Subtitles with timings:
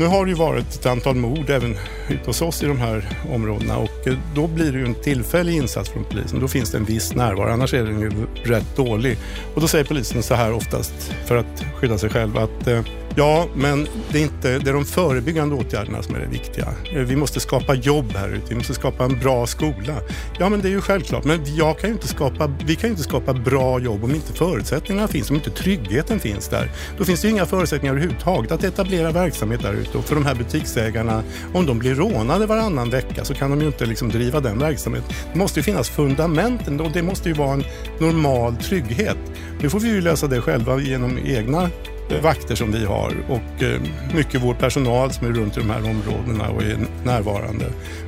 [0.00, 1.76] Nu har det ju varit ett antal mord även
[2.08, 5.56] ute hos oss i de här områdena och eh, då blir det ju en tillfällig
[5.56, 6.40] insats från polisen.
[6.40, 8.10] Då finns det en viss närvaro, annars är den ju
[8.44, 9.18] rätt dålig.
[9.54, 12.80] Och då säger polisen så här oftast för att skydda sig själv att eh,
[13.16, 16.68] Ja, men det är, inte, det är de förebyggande åtgärderna som är det viktiga.
[16.92, 19.96] Eh, vi måste skapa jobb här ute, vi måste skapa en bra skola.
[20.38, 21.24] Ja, men det är ju självklart.
[21.24, 25.08] Men jag kan inte skapa, vi kan ju inte skapa bra jobb om inte förutsättningarna
[25.08, 26.70] finns, om inte tryggheten finns där.
[26.98, 29.98] Då finns det ju inga förutsättningar överhuvudtaget att etablera verksamhet där ute.
[29.98, 31.22] Och för de här butiksägarna,
[31.54, 35.14] om de blir rånade varannan vecka så kan de ju inte liksom driva den verksamheten.
[35.32, 37.64] Det måste ju finnas fundamenten och det måste ju vara en
[37.98, 39.18] normal trygghet.
[39.60, 41.70] Nu får vi ju lösa det själva genom egna
[42.10, 43.80] Eh, vakter som vi har och eh,
[44.14, 47.64] mycket vår personal som är runt i de här områdena och är närvarande.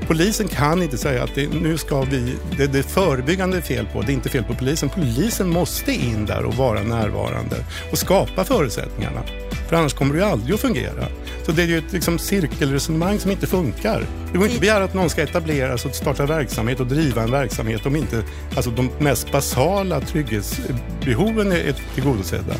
[0.06, 4.02] Polisen kan inte säga att det, nu ska vi, det, det är förebyggande fel på,
[4.02, 4.88] det är inte fel på polisen.
[4.88, 7.56] Polisen måste in där och vara närvarande
[7.92, 9.22] och skapa förutsättningarna.
[9.68, 11.06] För annars kommer det ju aldrig att fungera.
[11.46, 14.06] Så det är ju ett liksom, cirkelresonemang som inte funkar.
[14.32, 17.22] Det går inte att begära att någon ska etablera sig och starta verksamhet och driva
[17.22, 18.22] en verksamhet om inte
[18.56, 22.54] alltså, de mest basala trygghetsbehoven är tillgodosedda.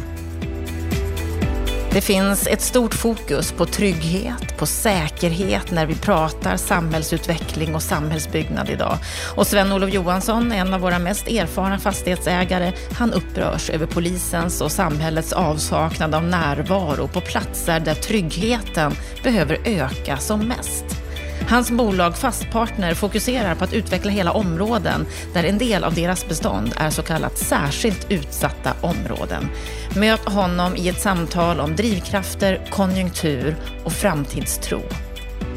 [1.94, 8.70] Det finns ett stort fokus på trygghet, på säkerhet när vi pratar samhällsutveckling och samhällsbyggnad
[8.70, 8.98] idag.
[9.36, 15.32] Och Sven-Olof Johansson, en av våra mest erfarna fastighetsägare, han upprörs över polisens och samhällets
[15.32, 21.01] avsaknad av närvaro på platser där tryggheten behöver öka som mest.
[21.48, 26.74] Hans bolag Fastpartner fokuserar på att utveckla hela områden där en del av deras bestånd
[26.76, 29.48] är så kallat särskilt utsatta områden.
[29.96, 34.80] Möt honom i ett samtal om drivkrafter, konjunktur och framtidstro.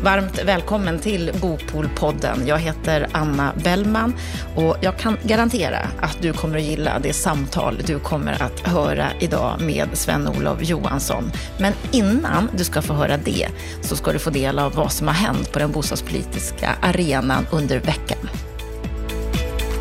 [0.03, 2.47] Varmt välkommen till Bopolpodden.
[2.47, 4.13] Jag heter Anna Bellman
[4.55, 9.07] och jag kan garantera att du kommer att gilla det samtal du kommer att höra
[9.19, 11.31] idag med Sven-Olof Johansson.
[11.59, 13.47] Men innan du ska få höra det
[13.81, 17.80] så ska du få del av vad som har hänt på den bostadspolitiska arenan under
[17.80, 18.30] veckan.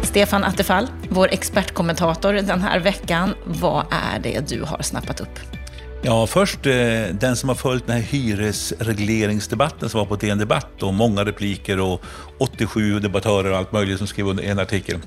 [0.02, 3.34] Stefan Attefall, vår expertkommentator den här veckan.
[3.44, 5.38] Vad är det du har snappat upp?
[6.06, 6.72] Ja, först eh,
[7.20, 11.80] den som har följt den här hyresregleringsdebatten som var på DN Debatt och många repliker
[11.80, 12.04] och
[12.38, 14.98] 87 debattörer och allt möjligt som skrev under en artikel.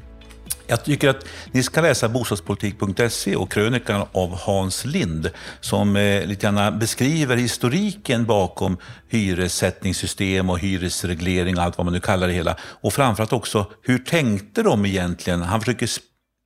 [0.67, 5.29] Jag tycker att ni ska läsa bostadspolitik.se och krönikan av Hans Lind
[5.61, 8.77] som eh, lite grann beskriver historiken bakom
[9.09, 12.55] hyressättningssystem och hyresreglering och allt vad man nu kallar det hela.
[12.61, 15.41] Och framförallt också, hur tänkte de egentligen?
[15.41, 15.87] Han försöker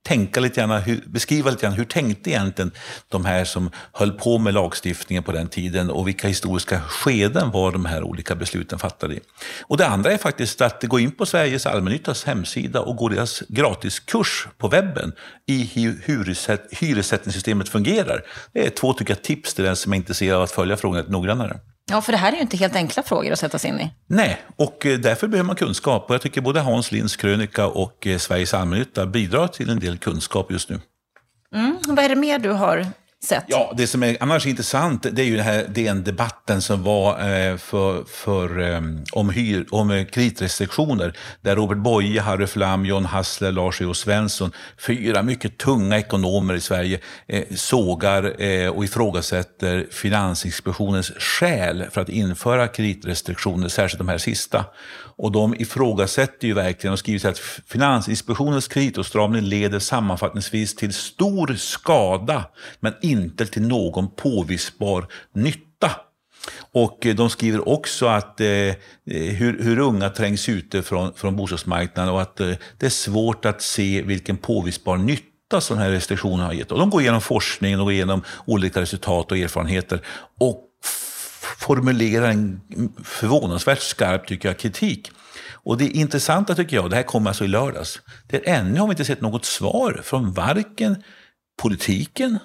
[0.02, 2.70] tänka lite grann, hur, beskriva lite grann hur tänkte egentligen
[3.08, 7.72] de här som höll på med lagstiftningen på den tiden och vilka historiska skeden var
[7.72, 9.20] de här olika besluten fattade i.
[9.62, 13.42] Och det andra är faktiskt att gå in på Sveriges allmännyttas hemsida och gå deras
[13.48, 15.12] gratiskurs på webben
[15.46, 15.70] i
[16.04, 16.26] hur
[16.70, 18.24] hyressättningssystemet fungerar.
[18.52, 21.00] Det är två tycker jag, tips till den som är intresserad av att följa frågan
[21.00, 21.60] lite noggrannare.
[21.92, 23.90] Ja, för det här är ju inte helt enkla frågor att sätta sig in i.
[24.06, 26.08] Nej, och eh, därför behöver man kunskap.
[26.08, 29.98] Och jag tycker både Hans Linds krönika och eh, Sveriges allmännytta bidrar till en del
[29.98, 30.80] kunskap just nu.
[31.54, 31.78] Mm.
[31.88, 32.86] Vad är det mer du har
[33.24, 33.44] Sätt.
[33.46, 37.56] Ja, det som är annars intressant det är ju den här DN-debatten som var eh,
[37.56, 41.16] för, för, um, om, hyr, om eh, kreditrestriktioner.
[41.40, 43.94] Där Robert Boye, Harry Flam, John Hassler, Lars E.O.
[43.94, 44.52] Svensson,
[44.86, 52.08] fyra mycket tunga ekonomer i Sverige, eh, sågar eh, och ifrågasätter Finansinspektionens skäl för att
[52.08, 54.64] införa kreditrestriktioner, särskilt de här sista.
[55.16, 62.44] Och de ifrågasätter ju verkligen och skriver att Finansinspektionens kreditåtstramning leder sammanfattningsvis till stor skada
[62.80, 65.90] men inte till någon påvisbar nytta.
[66.72, 68.74] Och eh, de skriver också att eh, eh,
[69.06, 73.62] hur, hur, unga trängs ute från, från bostadsmarknaden och att eh, det är svårt att
[73.62, 76.72] se vilken påvisbar nytta sådana här restriktionerna har gett.
[76.72, 80.00] Och de går igenom forskningen och går igenom olika resultat och erfarenheter
[80.40, 80.68] och
[81.58, 82.60] formulerar en
[83.04, 85.10] förvånansvärt skarp, tycker jag, kritik.
[85.52, 88.86] Och det intressanta tycker jag, det här kommer alltså i lördags, det är ännu har
[88.86, 91.02] vi inte sett något svar från varken
[91.62, 92.38] politiken,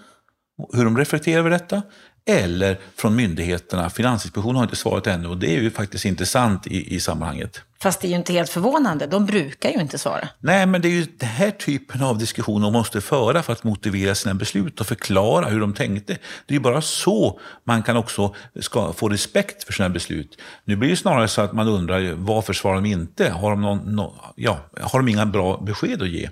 [0.74, 1.82] hur de reflekterar över detta,
[2.30, 3.90] eller från myndigheterna.
[3.90, 7.62] Finansinspektionen har inte svarat ännu och det är ju faktiskt intressant i, i sammanhanget.
[7.82, 10.30] Fast det är ju inte helt förvånande, de brukar ju inte svara.
[10.40, 13.64] Nej, men det är ju den här typen av diskussioner de måste föra för att
[13.64, 16.14] motivera sina beslut och förklara hur de tänkte.
[16.46, 20.38] Det är ju bara så man kan också ska få respekt för sina beslut.
[20.66, 23.30] Nu blir det snarare så att man undrar varför svarar de inte?
[23.30, 26.30] Har de, någon, no, ja, har de inga bra besked att ge?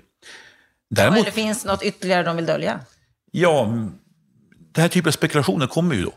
[0.90, 2.80] Däremot, ja, eller finns något ytterligare de vill dölja?
[3.30, 3.64] Ja,
[4.74, 6.12] den här typen av spekulationer kommer ju då.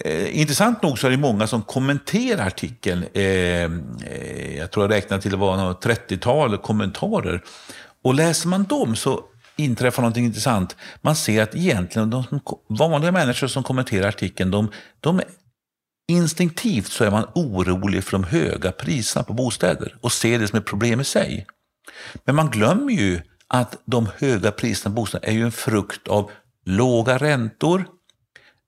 [0.00, 3.04] Eh, intressant nog så är det många som kommenterar artikeln.
[3.14, 7.42] Eh, eh jag tror jag räknar till att det var 30-tal kommentarer.
[8.02, 9.24] Och läser man dem så
[9.56, 10.76] inträffar någonting intressant.
[11.00, 12.24] Man ser att egentligen de
[12.68, 14.70] vanliga människor som kommenterar artikeln, de,
[15.00, 15.20] de
[16.08, 20.58] instinktivt så är man orolig för de höga priserna på bostäder och ser det som
[20.58, 21.46] ett problem i sig.
[22.24, 26.30] Men man glömmer ju att de höga priserna på bostäder är ju en frukt av
[26.64, 27.84] låga räntor,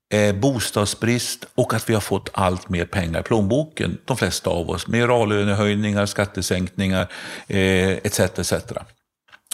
[0.09, 4.69] eh, bostadsbrist och att vi har fått allt mer pengar i plånboken, de flesta av
[4.69, 7.11] oss, med reallönehöjningar, skattesänkningar
[7.47, 8.19] eh, etc.
[8.19, 8.53] etc.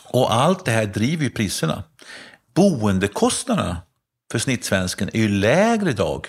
[0.04, 1.84] Och allt det här driver ju priserna.
[2.54, 3.82] Boendekostnaderna
[4.32, 6.28] för snittsvensken är ju lägre idag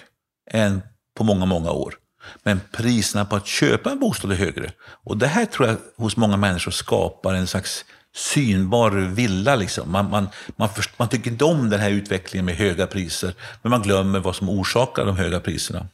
[0.51, 0.83] än
[1.17, 1.95] på många, många år.
[2.43, 4.73] Men priserna på att köpa en bostad är högre.
[4.81, 9.57] Och det här tror jag hos många människor skapar en slags synbar villa.
[9.57, 9.93] Liksom.
[9.93, 13.71] Man, man, man, först, man tycker inte om den här utvecklingen med höga priser, men
[13.71, 15.87] man glömmer vad som orsakar de höga priserna.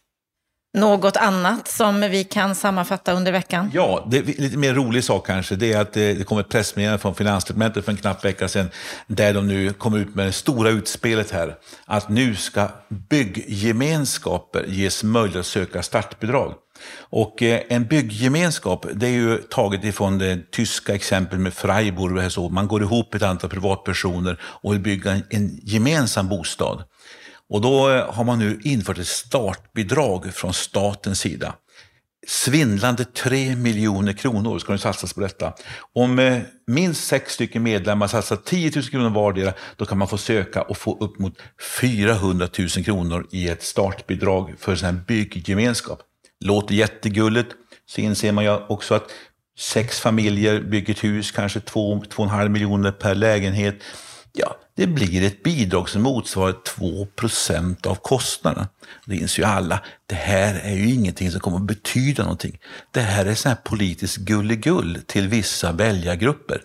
[0.78, 3.70] Något annat som vi kan sammanfatta under veckan?
[3.75, 5.56] Ja, det är lite mer rolig sak kanske.
[5.56, 8.70] Det är att det kom ett pressmeddelande från Finansdepartementet för en knapp vecka sedan
[9.06, 11.55] där de nu kom ut med det stora utspelet här.
[11.84, 16.55] Att nu ska bygggemenskaper ges möjlighet att söka startbidrag.
[16.99, 22.32] Och eh, en bygggemenskap, det är ju taget ifrån det tyska exemplet med Freiburg.
[22.32, 26.85] Så man går ihop ett antal privatpersoner och vill bygga en gemensam bostad.
[27.50, 31.55] Och då eh, har man nu infört ett startbidrag från statens sida.
[32.27, 35.53] Svindlande 3 miljoner kronor ska nu satsas på detta.
[35.94, 40.19] Om eh, minst sex stycken medlemmar satsar 10 000 kronor vardera, då kan man få
[40.19, 41.35] söka och få upp mot
[41.81, 46.03] 400 000 kronor i ett startbidrag för en sån här bygggemenskap.
[46.44, 47.54] Låter jättegulligt,
[47.87, 49.10] så inser man ju också att
[49.58, 53.82] sex familjer bygger ett hus, kanske 2-2,5 miljoner per lägenhet.
[54.32, 58.69] Ja, det blir ett bidrag som motsvarar 2% av kostnaderna.
[59.04, 62.58] Det inser ju alla, det här är ju ingenting som kommer att betyda någonting.
[62.90, 66.62] Det här är sån här politiskt gulligull till vissa väljargrupper.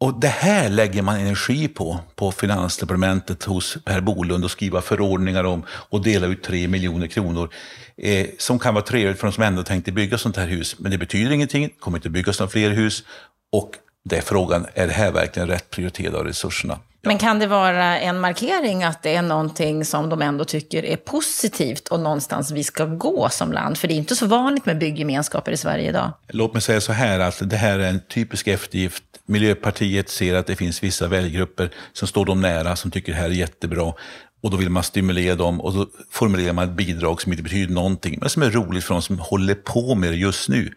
[0.00, 5.44] Och det här lägger man energi på, på Finansdepartementet hos Per Bolund och skriva förordningar
[5.44, 7.50] om och dela ut tre miljoner kronor.
[7.96, 10.90] Eh, som kan vara trevligt för de som ändå tänkte bygga sånt här hus, men
[10.90, 13.04] det betyder ingenting, det kommer inte byggas några fler hus
[13.52, 13.70] och
[14.04, 16.78] det är frågan, är det här verkligen rätt prioriterade av resurserna?
[17.02, 20.96] Men kan det vara en markering att det är någonting som de ändå tycker är
[20.96, 23.78] positivt och någonstans vi ska gå som land?
[23.78, 26.12] För det är inte så vanligt med bygggemenskaper i Sverige idag.
[26.28, 29.04] Låt mig säga så här, att det här är en typisk eftergift.
[29.26, 33.30] Miljöpartiet ser att det finns vissa väljgrupper som står dem nära, som tycker det här
[33.30, 33.92] är jättebra.
[34.42, 37.74] Och då vill man stimulera dem och då formulerar man ett bidrag som inte betyder
[37.74, 40.72] någonting, men som är roligt för de som håller på med det just nu.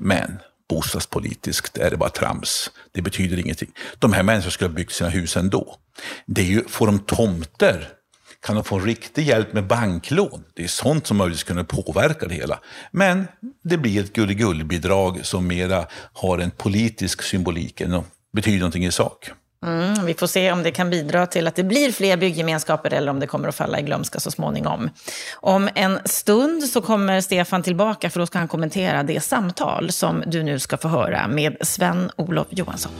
[0.00, 0.38] Men
[0.68, 2.70] bostadspolitiskt är det bara trams.
[2.92, 3.70] Det betyder ingenting.
[3.98, 5.76] De här människorna skulle ha byggt sina hus ändå.
[6.26, 7.96] Det är ju, får de tomter
[8.46, 10.44] kan de få riktig hjälp med banklån?
[10.54, 12.60] Det är sånt som möjligtvis kunde påverka det hela.
[12.90, 13.28] Men
[13.64, 18.02] det blir ett gulligullbidrag som mera har en politisk symbolik än
[18.32, 19.30] betyder någonting i sak.
[19.64, 23.10] Mm, vi får se om det kan bidra till att det blir fler bygggemenskaper eller
[23.10, 24.90] om det kommer att falla i glömska så småningom.
[25.34, 30.22] Om en stund så kommer Stefan tillbaka för då ska han kommentera det samtal som
[30.26, 32.92] du nu ska få höra med Sven-Olof Johansson.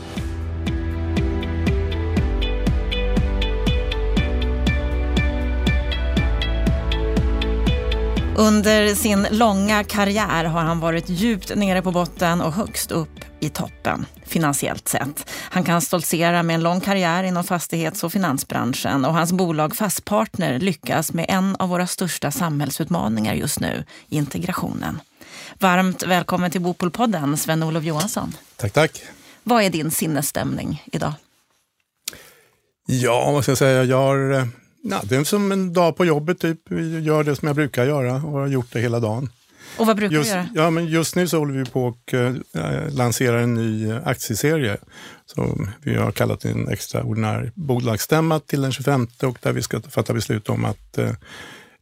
[8.38, 13.49] Under sin långa karriär har han varit djupt nere på botten och högst upp i
[13.49, 15.31] toppen finansiellt sett.
[15.31, 20.59] Han kan stoltsera med en lång karriär inom fastighets och finansbranschen och hans bolag Fastpartner
[20.59, 25.00] lyckas med en av våra största samhällsutmaningar just nu, integrationen.
[25.59, 28.33] Varmt välkommen till Bopolpodden, Sven-Olof Johansson.
[28.57, 29.03] Tack, tack.
[29.43, 31.12] Vad är din sinnesstämning idag?
[32.87, 33.85] Ja, vad ska jag säga?
[33.85, 34.47] Jag har, eh,
[34.83, 36.61] ja, det är som en dag på jobbet, typ.
[36.71, 39.31] Jag gör det som jag brukar göra och har gjort det hela dagen.
[39.78, 40.49] Och vad brukar just, du göra?
[40.54, 44.76] Ja, men just nu så håller vi på att äh, lansera en ny aktieserie
[45.26, 50.14] som vi har kallat en extraordinär bolagsstämma till den 25 och där vi ska fatta
[50.14, 51.11] beslut om att äh,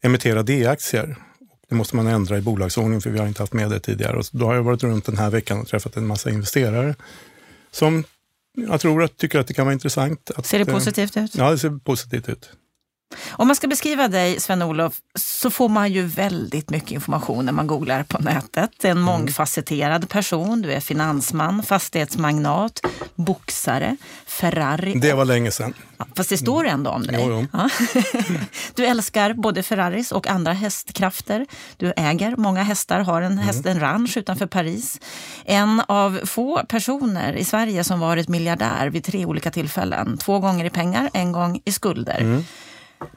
[0.02, 1.16] emittera D-aktier.
[1.68, 4.16] Det måste man ändra i bolagsordningen för vi har inte haft med det tidigare.
[4.16, 6.94] Och då har jag varit runt den här veckan och träffat en massa investerare
[7.70, 8.04] som
[8.56, 10.30] jag tror att tycker att det kan vara intressant.
[10.36, 11.34] Att, ser det positivt ut?
[11.34, 12.50] Ja, det ser positivt ut.
[13.30, 17.66] Om man ska beskriva dig, Sven-Olof, så får man ju väldigt mycket information när man
[17.66, 18.84] googlar på nätet.
[18.84, 19.02] En mm.
[19.02, 20.62] mångfacetterad person.
[20.62, 22.80] Du är finansman, fastighetsmagnat,
[23.14, 23.96] boxare,
[24.26, 24.94] Ferrari.
[24.94, 25.75] Det var länge sedan.
[25.99, 27.16] Ja, fast det står ändå om dig.
[27.18, 27.46] Jo, jo.
[27.52, 27.70] Ja.
[28.75, 31.46] Du älskar både Ferraris och andra hästkrafter.
[31.76, 33.44] Du äger många hästar, har en mm.
[33.44, 35.00] häst, en ranch utanför Paris.
[35.44, 40.18] En av få personer i Sverige som varit miljardär vid tre olika tillfällen.
[40.18, 42.20] Två gånger i pengar, en gång i skulder.
[42.20, 42.44] Mm.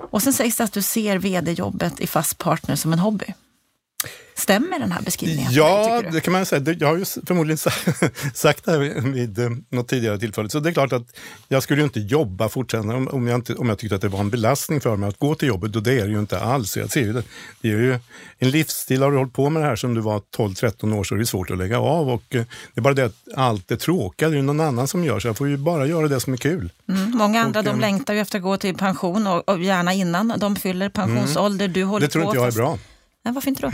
[0.09, 3.33] Och sen sägs det att du ser vd-jobbet i Fast Partner som en hobby.
[4.37, 5.51] Stämmer den här beskrivningen?
[5.51, 6.75] Ja, det kan man säga.
[6.79, 7.57] Jag har ju förmodligen
[8.33, 10.49] sagt det här vid eh, något tidigare tillfälle.
[10.49, 11.17] Så det är klart att
[11.47, 14.19] jag skulle ju inte jobba fortfarande om jag, inte, om jag tyckte att det var
[14.19, 15.75] en belastning för mig att gå till jobbet.
[15.75, 16.77] Och det är det ju inte alls.
[16.77, 17.23] Jag ser ju det.
[17.61, 17.99] det är ju
[18.37, 19.03] en livsstil.
[19.03, 21.25] Har du hållit på med det här som du var 12-13 år så är det
[21.25, 22.09] svårt att lägga av.
[22.09, 25.03] Och eh, det är bara det att allt det tråkiga, det är någon annan som
[25.03, 25.19] gör.
[25.19, 26.71] Så jag får ju bara göra det som är kul.
[26.89, 29.93] Mm, många andra och, de längtar ju efter att gå till pension och, och gärna
[29.93, 31.65] innan de fyller pensionsålder.
[31.65, 31.73] Mm.
[31.73, 32.77] Du håller det tror på inte jag är bra.
[33.27, 33.71] Nej, varför inte då?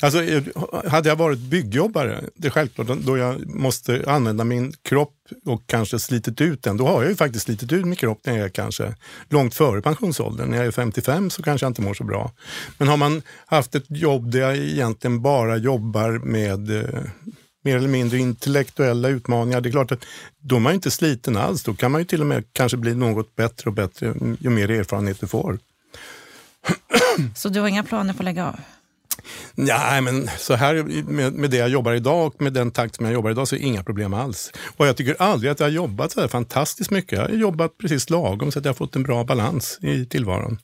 [0.00, 0.42] Alltså, eh,
[0.90, 5.98] hade jag varit byggjobbare, det är självklart, då jag måste använda min kropp och kanske
[5.98, 8.48] slitit ut den, då har jag ju faktiskt slitit ut min kropp när jag är
[8.48, 8.94] kanske
[9.28, 10.50] långt före pensionsåldern.
[10.50, 12.32] När jag är 55 så kanske jag inte mår så bra.
[12.78, 17.00] Men har man haft ett jobb där jag egentligen bara jobbar med eh,
[17.64, 20.04] mer eller mindre intellektuella utmaningar, det är klart att
[20.38, 21.62] då är man inte sliten alls.
[21.62, 24.70] Då kan man ju till och med kanske bli något bättre och bättre ju mer
[24.70, 25.58] erfarenhet du får.
[27.36, 28.60] Så du har inga planer på att lägga av?
[29.54, 33.04] Nej, men så här med, med det jag jobbar idag och med den takt som
[33.04, 34.52] jag jobbar idag så är det inga problem alls.
[34.76, 37.18] Och jag tycker aldrig att jag har jobbat så här fantastiskt mycket.
[37.18, 40.58] Jag har jobbat precis lagom så att jag har fått en bra balans i tillvaron.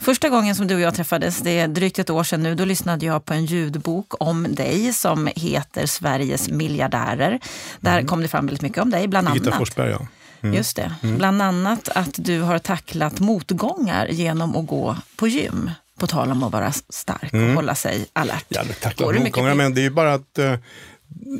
[0.00, 2.64] Första gången som du och jag träffades, det är drygt ett år sedan nu, då
[2.64, 7.40] lyssnade jag på en ljudbok om dig som heter Sveriges miljardärer.
[7.80, 8.06] Där mm.
[8.06, 9.58] kom det fram väldigt mycket om dig, bland Birgitta annat.
[9.58, 10.06] Forsberg, ja.
[10.42, 10.56] Mm.
[10.56, 10.94] Just det.
[11.02, 11.18] Mm.
[11.18, 15.70] Bland annat att du har tacklat motgångar genom att gå på gym.
[16.02, 17.56] På tal om att vara stark och mm.
[17.56, 18.46] hålla sig alert.
[18.48, 20.54] Ja, tackla motgångar, men det är ju bara att uh,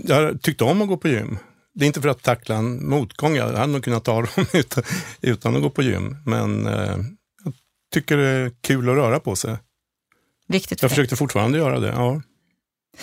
[0.05, 1.39] jag tyckte om att gå på gym.
[1.75, 4.85] Det är inte för att tackla en motgång, jag hade nog kunnat ta dem utan,
[5.21, 6.17] utan att gå på gym.
[6.27, 7.05] Men uh,
[7.45, 7.55] jag
[7.93, 9.57] tycker det är kul att röra på sig.
[10.49, 12.23] Viktigt för Jag försökte fortfarande göra det, ja.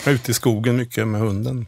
[0.03, 1.67] Jag är ute i skogen mycket med hunden.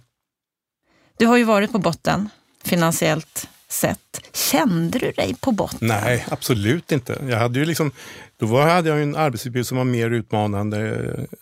[1.17, 2.29] Du har ju varit på botten
[2.63, 4.21] finansiellt sett.
[4.33, 5.87] Kände du dig på botten?
[5.87, 7.21] Nej, absolut inte.
[7.29, 7.91] Jag hade ju liksom,
[8.41, 10.77] då hade jag en arbetsuppgift som var mer utmanande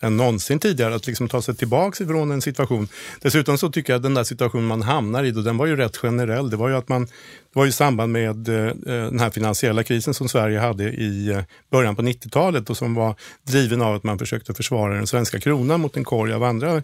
[0.00, 0.94] eh, än någonsin tidigare.
[0.94, 2.88] Att liksom ta sig tillbaka ifrån en situation.
[3.20, 5.76] Dessutom så tycker jag att den där situationen man hamnar i, då, den var ju
[5.76, 6.50] rätt generell.
[6.50, 7.10] Det var ju att man, det
[7.52, 11.28] var ju i samband med eh, eh den här finansiella krisen som Sverige hade i
[11.28, 15.40] eh, början på 90-talet och som var driven av att man försökte försvara den svenska
[15.40, 16.82] kronan mot en korg av andra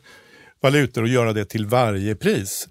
[0.60, 2.68] valutor och göra det till varje pris.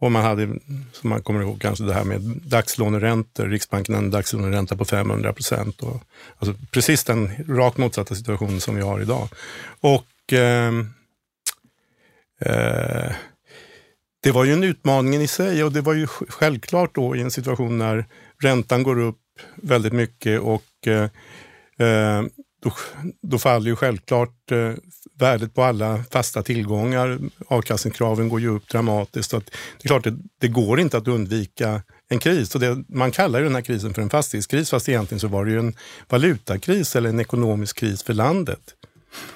[0.00, 0.46] Och man hade,
[0.92, 3.48] som man kommer ihåg, kanske det här med dagslåneräntor.
[3.48, 5.80] Riksbanken hade en dagslåneränta på 500 procent.
[6.38, 9.28] Alltså precis den rakt motsatta situationen som vi har idag.
[9.80, 10.72] Och eh,
[12.40, 13.12] eh,
[14.22, 17.30] det var ju en utmaning i sig och det var ju självklart då i en
[17.30, 18.06] situation när
[18.42, 19.20] räntan går upp
[19.56, 21.08] väldigt mycket och eh,
[21.78, 22.22] eh
[22.60, 22.72] då,
[23.22, 24.72] då faller ju självklart eh,
[25.18, 27.18] värdet på alla fasta tillgångar.
[27.46, 29.30] Avkastningskraven går ju upp dramatiskt.
[29.30, 29.44] Så det
[29.82, 32.54] är klart, det, det går inte att undvika en kris.
[32.54, 35.44] Och det, man kallar ju den här krisen för en fastighetskris, fast egentligen så var
[35.44, 35.74] det ju en
[36.08, 38.74] valutakris eller en ekonomisk kris för landet.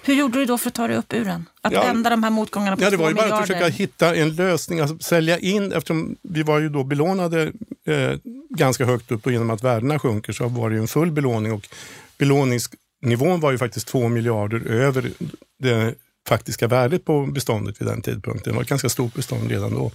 [0.02, 1.48] Hur gjorde du då för att ta dig upp ur den?
[1.60, 4.14] Att ja, vända de här motgångarna på ja, Det var ju bara att försöka hitta
[4.14, 7.52] en lösning, alltså sälja in, eftersom vi var ju då belånade
[7.86, 8.12] eh,
[8.50, 11.52] ganska högt upp och genom att värdena sjunker så var det ju en full belåning
[11.52, 11.68] och
[12.18, 12.70] belånings
[13.02, 15.10] nivån var ju faktiskt 2 miljarder över
[15.58, 15.94] det
[16.28, 18.52] faktiska värdet på beståndet vid den tidpunkten.
[18.52, 19.90] Det var ett ganska stort bestånd redan då.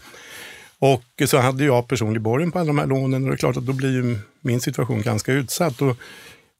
[0.80, 3.58] Och så hade jag personlig borgen på alla de här lånen och det är klart
[3.58, 5.82] att då blir ju min situation ganska utsatt.
[5.82, 5.98] Och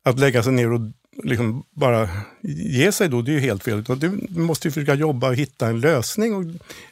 [0.04, 0.82] att lägga sig ner och
[1.24, 2.10] liksom bara
[2.42, 3.84] ge sig då, det är ju helt fel.
[4.00, 6.36] Du måste ju försöka jobba och hitta en lösning.
[6.36, 6.44] Och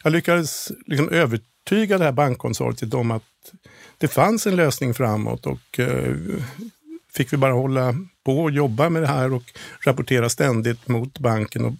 [0.03, 3.23] jag lyckades liksom övertyga det här bankkonsortiet om att
[3.97, 6.15] det fanns en lösning framåt och eh,
[7.15, 7.95] fick vi bara hålla
[8.25, 9.43] på och jobba med det här och
[9.85, 11.73] rapportera ständigt mot banken och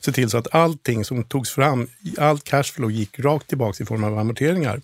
[0.00, 4.04] se till så att allting som togs fram, allt cashflow gick rakt tillbaka i form
[4.04, 4.80] av amorteringar.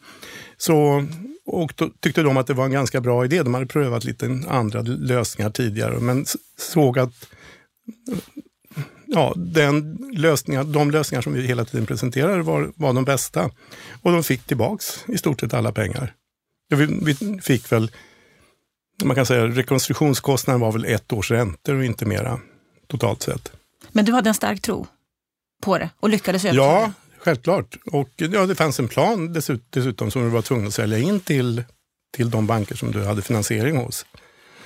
[0.56, 1.06] Så,
[1.46, 3.42] och då tyckte de att det var en ganska bra idé.
[3.42, 6.26] De hade prövat lite andra lösningar tidigare men
[6.58, 7.28] såg att
[9.06, 13.50] ja, den lösningar, de lösningar som vi hela tiden presenterade var, var de bästa.
[14.02, 16.14] Och de fick tillbaks i stort sett alla pengar.
[16.68, 17.90] Vi, vi fick väl
[19.04, 22.40] man kan säga rekonstruktionskostnaden var väl ett års räntor och inte mera
[22.86, 23.52] totalt sett.
[23.92, 24.86] Men du hade en stark tro
[25.62, 26.64] på det och lyckades övertyga?
[26.64, 27.76] Ja, självklart.
[27.92, 31.64] Och ja, det fanns en plan dessutom som du var tvungen att sälja in till,
[32.16, 34.06] till de banker som du hade finansiering hos.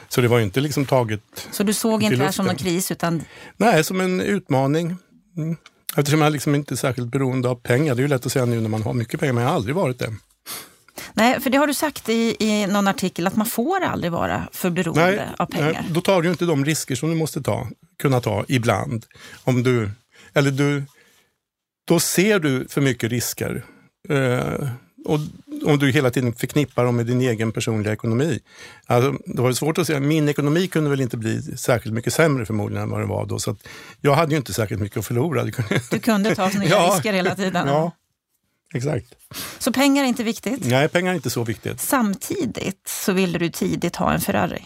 [0.09, 1.21] Så det var inte liksom taget
[1.51, 2.91] Så du såg inte det här som en kris?
[2.91, 3.23] Utan...
[3.57, 4.97] Nej, som en utmaning.
[5.37, 5.57] Mm.
[5.97, 7.95] Eftersom jag liksom inte är särskilt beroende av pengar.
[7.95, 9.57] Det är ju lätt att säga nu när man har mycket pengar, men jag har
[9.57, 10.15] aldrig varit det.
[11.15, 14.49] Nej, för det har du sagt i, i någon artikel att man får aldrig vara
[14.53, 15.73] för beroende nej, av pengar.
[15.73, 19.07] Nej, då tar du inte de risker som du måste ta, kunna ta ibland.
[19.45, 19.91] Om du,
[20.35, 20.85] eller du,
[21.85, 23.65] då ser du för mycket risker.
[24.09, 24.69] Eh,
[25.05, 25.19] och
[25.65, 28.41] om du hela tiden förknippar dem med din egen personliga ekonomi.
[28.87, 32.47] Alltså, det var svårt att säga, min ekonomi kunde väl inte bli särskilt mycket sämre
[32.47, 33.39] förmodligen än vad den var då.
[33.39, 33.57] Så
[34.01, 35.45] jag hade ju inte särskilt mycket att förlora.
[35.91, 37.69] Du kunde ta sådana ja, risker hela tiden.
[37.69, 37.93] Ja,
[38.75, 39.15] exakt.
[39.59, 40.65] Så pengar är inte viktigt?
[40.65, 41.81] Nej, pengar är inte så viktigt.
[41.81, 44.63] Samtidigt så ville du tidigt ha en Ferrari?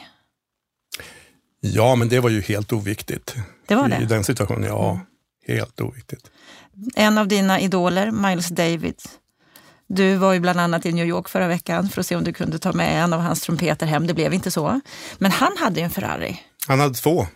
[1.61, 3.35] Ja, men det var ju helt oviktigt.
[3.67, 4.03] Det var det?
[4.03, 4.91] I den situationen, ja.
[4.91, 5.07] Mm.
[5.47, 6.31] Helt oviktigt.
[6.95, 9.19] En av dina idoler, Miles Davis,
[9.87, 12.33] du var ju bland annat i New York förra veckan för att se om du
[12.33, 14.07] kunde ta med en av hans trumpeter hem.
[14.07, 14.81] Det blev inte så.
[15.19, 16.41] Men han hade ju en Ferrari.
[16.67, 17.27] Han hade två.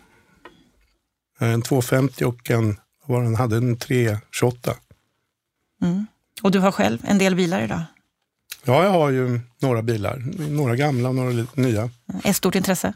[1.39, 4.75] En 250 och en, vad han hade, en 328.
[5.81, 6.07] Mm.
[6.41, 7.81] Och du har själv en del bilar idag?
[8.65, 10.23] Ja, jag har ju några bilar.
[10.49, 11.89] Några gamla och några nya.
[12.23, 12.93] Ett stort intresse?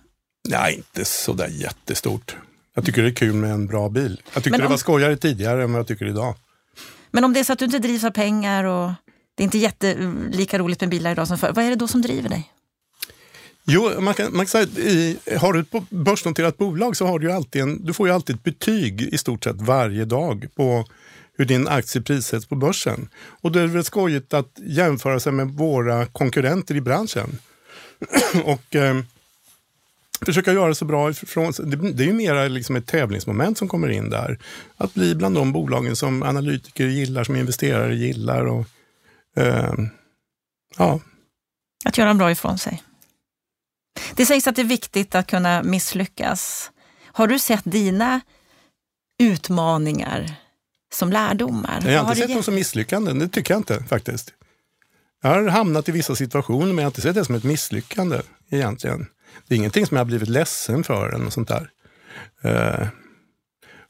[0.50, 2.36] Nej, inte sådär jättestort.
[2.76, 4.22] Jag tycker det är kul med en bra bil.
[4.34, 4.62] Jag tyckte om...
[4.62, 6.36] det var skojigare tidigare än vad jag tycker idag.
[7.12, 8.92] Men om det är så att du inte drivs av pengar och
[9.36, 11.88] det är inte jätte, lika roligt med bilar idag som förr, vad är det då
[11.88, 12.52] som driver dig?
[13.66, 17.32] Jo, man kan, man kan säga i, har du ett börsnoterat bolag så har du
[17.32, 20.86] alltid en, du får ju alltid ett betyg i stort sett varje dag på
[21.38, 23.10] hur din aktie prissätts på börsen.
[23.16, 27.40] Och då är det väl skojigt att jämföra sig med våra konkurrenter i branschen.
[28.46, 28.96] och eh,
[30.26, 31.66] försöka göra så bra ifrån sig.
[31.66, 34.40] Det är ju mera liksom ett tävlingsmoment som kommer in där.
[34.78, 38.46] Att bli bland de bolagen som analytiker gillar, som investerare gillar.
[38.46, 38.66] Och,
[39.38, 39.74] eh,
[40.78, 41.00] ja.
[41.86, 42.84] Att göra bra ifrån sig.
[44.16, 46.72] Det sägs att det är viktigt att kunna misslyckas.
[47.06, 48.22] Har du sett dina
[49.20, 50.43] utmaningar
[50.96, 51.84] som lärdomar?
[51.86, 54.34] Jag har inte har sett dem som misslyckanden, det tycker jag inte faktiskt.
[55.22, 58.22] Jag har hamnat i vissa situationer men jag har inte sett det som ett misslyckande
[58.50, 59.08] egentligen.
[59.48, 61.70] Det är ingenting som jag har blivit ledsen för eller något sånt där.
[62.46, 62.88] Uh,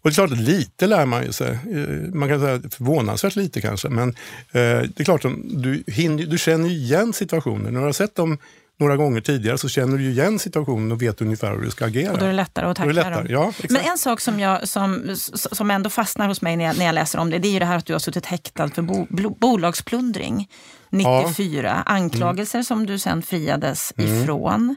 [0.01, 1.59] och det är klart lite lär man ju sig.
[1.73, 4.13] Uh, man kan säga förvånansvärt lite kanske, men uh,
[4.51, 7.73] det är klart du, hinner, du känner igen situationen.
[7.73, 8.37] När du har sett dem
[8.79, 12.11] några gånger tidigare så känner du igen situationen och vet ungefär hur du ska agera.
[12.11, 13.25] Och då är det lättare att tackla dem.
[13.29, 16.85] Ja, Men en sak som, jag, som, som ändå fastnar hos mig när jag, när
[16.85, 18.81] jag läser om det, det är ju det här att du har suttit häktad för
[18.81, 19.07] bo,
[19.39, 20.49] bolagsplundring
[20.89, 21.83] 94.
[21.85, 21.93] Ja.
[21.93, 22.63] Anklagelser mm.
[22.63, 24.21] som du sen friades mm.
[24.21, 24.75] ifrån.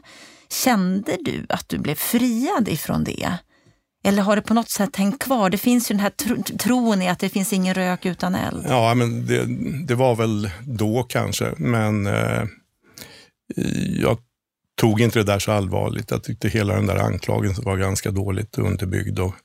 [0.63, 3.31] Kände du att du blev friad ifrån det?
[4.03, 5.49] Eller har det på något sätt hängt kvar?
[5.49, 8.65] Det finns ju den här tro, tron i att det finns ingen rök utan eld.
[8.69, 9.45] Ja, men det,
[9.87, 12.43] det var väl då kanske, men eh,
[14.01, 14.17] jag
[14.75, 16.11] tog inte det där så allvarligt.
[16.11, 19.19] Jag tyckte hela den där anklagelsen var ganska dåligt underbyggd.
[19.19, 19.35] Och,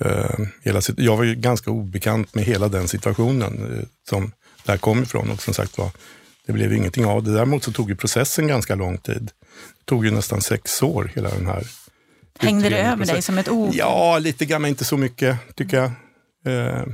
[0.00, 4.32] eh, hela, jag var ju ganska obekant med hela den situationen eh, som
[4.64, 5.30] där kom ifrån.
[5.30, 5.90] Och som sagt var,
[6.46, 7.32] det blev ingenting av det.
[7.32, 9.30] Däremot så tog ju processen ganska lång tid.
[9.78, 11.66] Det tog ju nästan sex år, hela den här
[12.38, 13.74] Hängde det över dig som ett ord?
[13.74, 15.90] Ja, lite grann, men inte så mycket tycker jag.
[16.54, 16.84] Eh,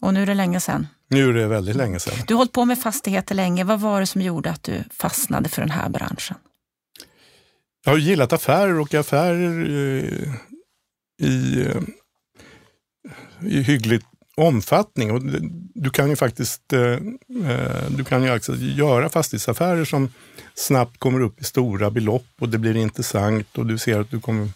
[0.00, 0.86] och nu är det länge sedan?
[1.08, 2.14] Nu är det väldigt länge sedan.
[2.26, 3.64] Du har hållit på med fastigheter länge.
[3.64, 6.36] Vad var det som gjorde att du fastnade för den här branschen?
[7.84, 10.34] Jag har gillat affärer och affärer eh,
[11.28, 11.82] i, eh,
[13.40, 15.10] i hyggligt omfattning.
[15.10, 15.22] Och
[15.74, 16.96] du kan ju faktiskt eh,
[17.88, 20.12] du kan ju alltså göra fastighetsaffärer som
[20.54, 24.20] snabbt kommer upp i stora belopp och det blir intressant och du ser att du
[24.20, 24.48] kommer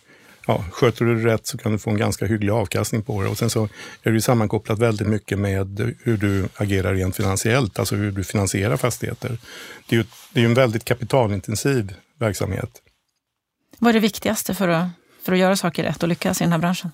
[0.46, 3.28] ja, sköter du det rätt så kan du få en ganska hygglig avkastning på det.
[3.28, 3.68] Och sen så
[4.02, 8.76] är det sammankopplat väldigt mycket med hur du agerar rent finansiellt, alltså hur du finansierar
[8.76, 9.38] fastigheter.
[9.86, 12.82] Det är ju det är en väldigt kapitalintensiv verksamhet.
[13.78, 14.88] Vad är det viktigaste för att,
[15.22, 16.90] för att göra saker rätt och lyckas i den här branschen?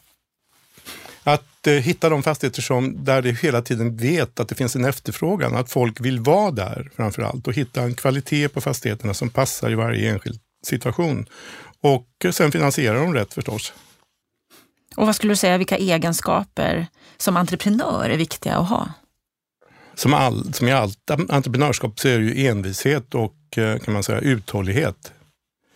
[1.24, 4.84] Att eh, hitta de fastigheter som, där det hela tiden vet att det finns en
[4.84, 9.30] efterfrågan, att folk vill vara där framför allt och hitta en kvalitet på fastigheterna som
[9.30, 11.27] passar i varje enskild situation.
[11.81, 13.73] Och sen finansiera dem rätt förstås.
[14.97, 18.92] Och vad skulle du säga, vilka egenskaper som entreprenör är viktiga att ha?
[19.94, 24.03] Som, all, som i allt entreprenörskap så är det ju envishet och eh, kan man
[24.03, 25.12] säga uthållighet.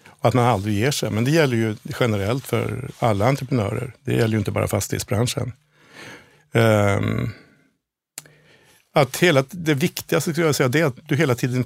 [0.09, 1.11] Och att man aldrig ger sig.
[1.11, 3.95] Men det gäller ju generellt för alla entreprenörer.
[4.05, 5.53] Det gäller ju inte bara fastighetsbranschen.
[6.53, 7.33] Um,
[8.95, 11.65] att hela, det viktigaste skulle jag säga det är att du hela tiden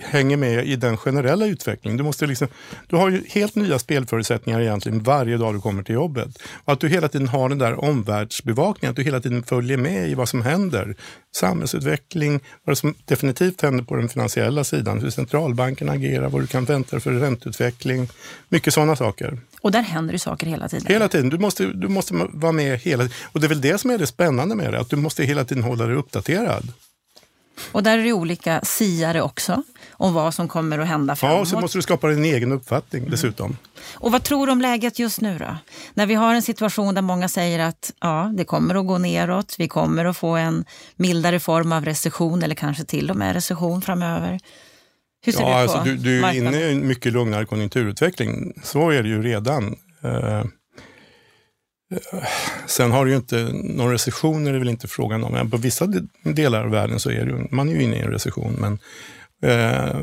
[0.00, 1.96] hänger med i den generella utvecklingen.
[1.96, 2.48] Du, måste liksom,
[2.86, 6.38] du har ju helt nya spelförutsättningar egentligen varje dag du kommer till jobbet.
[6.64, 10.08] Och att du hela tiden har den där omvärldsbevakningen, att du hela tiden följer med
[10.08, 10.96] i vad som händer.
[11.36, 16.64] Samhällsutveckling, vad som definitivt händer på den finansiella sidan, hur centralbanken agerar, vad du kan
[16.64, 18.08] vänta dig för ränteutveckling.
[18.48, 19.38] Mycket sådana saker.
[19.60, 20.86] Och där händer det saker hela tiden?
[20.86, 21.28] Hela tiden.
[21.28, 23.18] Du måste, du måste vara med hela tiden.
[23.32, 25.44] Och det är väl det som är det spännande med det, att du måste hela
[25.44, 26.72] tiden hålla dig uppdaterad.
[27.72, 29.62] Och där är det olika siare också
[30.02, 31.38] om vad som kommer att hända framåt.
[31.38, 33.46] Ja, så måste du skapa din egen uppfattning dessutom.
[33.46, 33.56] Mm.
[33.94, 35.56] Och vad tror du om läget just nu då?
[35.94, 39.54] När vi har en situation där många säger att ja, det kommer att gå neråt,
[39.58, 40.64] vi kommer att få en
[40.96, 44.40] mildare form av recession eller kanske till och med recession framöver.
[45.24, 47.44] Hur ser ja, det ut alltså, på du, du är inne i en mycket lugnare
[47.44, 48.52] konjunkturutveckling.
[48.62, 49.76] Så är det ju redan.
[50.04, 50.44] Eh, eh,
[52.66, 55.50] sen har du ju inte, någon recession är det väl inte frågan om.
[55.50, 58.00] På vissa de- delar av världen så är det, ju- man är ju inne i
[58.00, 58.56] en recession.
[58.58, 58.78] Men
[59.42, 60.02] Eh,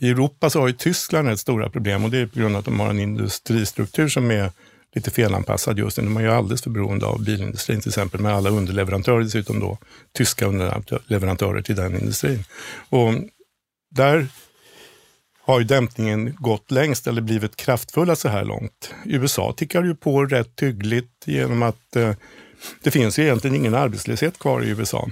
[0.00, 2.58] i Europa så har ju Tyskland ett stora problem och det är på grund av
[2.58, 4.50] att de har en industristruktur som är
[4.94, 6.04] lite felanpassad just nu.
[6.04, 9.78] De är ju alldeles för beroende av bilindustrin till exempel med alla underleverantörer, dessutom då
[10.12, 12.44] tyska underleverantörer till den industrin.
[12.88, 13.12] Och
[13.90, 14.28] där
[15.40, 18.94] har ju dämpningen gått längst eller blivit kraftfulla så här långt.
[19.04, 22.14] USA tickar ju på rätt hyggligt genom att eh,
[22.82, 25.08] det finns ju egentligen ingen arbetslöshet kvar i USA.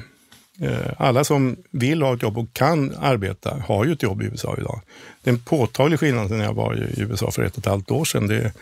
[0.61, 4.25] Eh, alla som vill ha ett jobb och kan arbeta har ju ett jobb i
[4.25, 4.81] USA idag.
[5.23, 7.90] Det är en påtaglig skillnad när jag var i USA för ett och ett halvt
[7.90, 8.27] år sedan.
[8.27, 8.53] Det är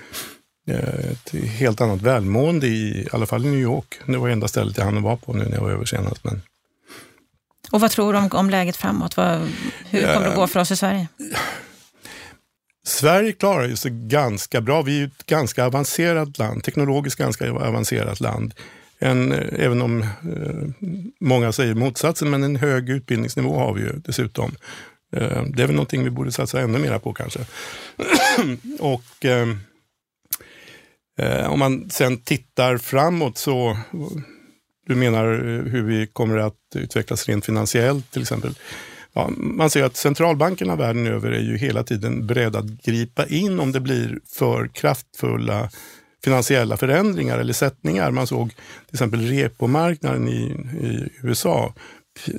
[0.68, 3.94] eh, ett helt annat välmående i, i alla fall i New York.
[4.06, 6.24] Det var enda stället jag hann vara på nu när jag var över senast.
[6.24, 6.42] Men
[7.70, 9.16] Och vad tror du om, om läget framåt?
[9.16, 9.40] Vad,
[9.90, 11.08] hur kommer det att gå för oss i Sverige?
[12.86, 14.82] Sverige klarar ju sig ganska bra.
[14.82, 18.54] Vi är ett ganska avancerat land, teknologiskt ganska avancerat land.
[19.04, 20.88] En, även om eh,
[21.20, 24.52] många säger motsatsen, men en hög utbildningsnivå har vi ju dessutom.
[25.16, 27.40] Eh, det är väl någonting vi borde satsa ännu mer på kanske.
[28.80, 29.48] Och eh,
[31.18, 33.78] eh, om man sen tittar framåt så,
[34.86, 38.54] du menar eh, hur vi kommer att utvecklas rent finansiellt till exempel.
[39.12, 43.60] Ja, man ser att centralbankerna världen över är ju hela tiden beredda att gripa in
[43.60, 45.70] om det blir för kraftfulla
[46.24, 48.10] finansiella förändringar eller sättningar.
[48.10, 50.42] Man såg till exempel repomarknaden i,
[50.86, 51.74] i USA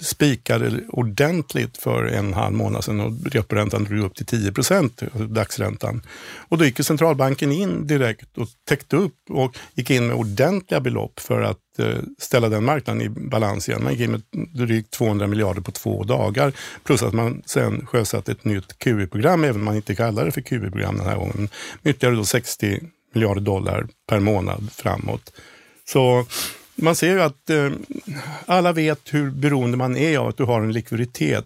[0.02, 5.20] spikade ordentligt för en halv månad sedan och reporäntan drog upp till 10 procent, alltså
[5.20, 6.02] dagsräntan.
[6.50, 11.20] Och då gick centralbanken in direkt och täckte upp och gick in med ordentliga belopp
[11.20, 13.84] för att eh, ställa den marknaden i balans igen.
[13.84, 14.22] Man gick in med
[14.54, 16.54] drygt 200 miljarder på två dagar.
[16.84, 20.42] Plus att man sen sjösatte ett nytt QE-program, även om man inte kallar det för
[20.42, 21.50] QE-program den här gången.
[21.82, 22.80] Med ytterligare då 60
[23.16, 25.34] miljarder dollar per månad framåt.
[25.88, 26.26] Så
[26.76, 27.70] man ser ju att eh,
[28.46, 31.46] alla vet hur beroende man är av att du har en likviditet.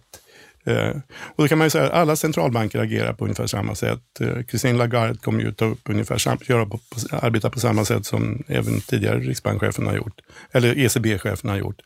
[0.65, 4.21] Eh, och då kan man ju säga att alla centralbanker agerar på ungefär samma sätt.
[4.21, 7.85] Eh, Christine Lagarde kommer ju ta upp ungefär sam- göra på, på, arbeta på samma
[7.85, 10.21] sätt som även tidigare riksbankschefen har gjort.
[10.51, 11.81] Eller ECB-chefen har gjort.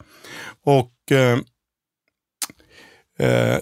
[0.64, 1.38] Och eh,
[3.30, 3.58] eh,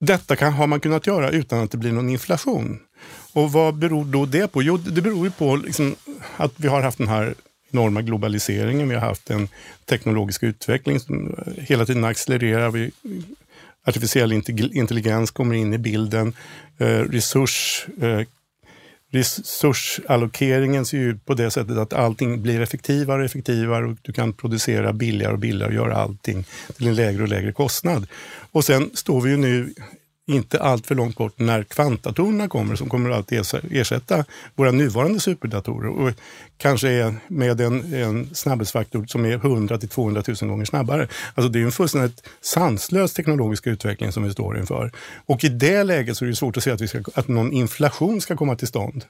[0.00, 2.78] detta kan, har man kunnat göra utan att det blir någon inflation.
[3.34, 4.62] Och vad beror då det på?
[4.62, 5.96] Jo, det beror ju på liksom
[6.36, 7.34] att vi har haft den här
[7.70, 8.88] enorma globaliseringen.
[8.88, 9.48] Vi har haft en
[9.84, 12.70] teknologisk utveckling som hela tiden accelererar.
[12.70, 12.90] Vi,
[13.84, 16.32] artificiell intelligens kommer in i bilden.
[16.78, 18.20] Eh, resurs, eh,
[19.10, 24.12] resursallokeringen ser ju ut på det sättet att allting blir effektivare och effektivare och du
[24.12, 26.44] kan producera billigare och billigare och göra allting
[26.76, 28.06] till en lägre och lägre kostnad.
[28.52, 29.74] Och sen står vi ju nu
[30.26, 33.32] inte allt för långt bort när kvantdatorerna kommer som kommer att
[33.70, 36.12] ersätta våra nuvarande superdatorer och
[36.56, 41.08] kanske med en, en snabbhetsfaktor som är 100 till 200 000 gånger snabbare.
[41.34, 44.92] Alltså det är en fullständigt sanslös teknologisk utveckling som vi står inför.
[45.26, 47.52] Och i det läget så är det svårt att se att, vi ska, att någon
[47.52, 49.04] inflation ska komma till stånd.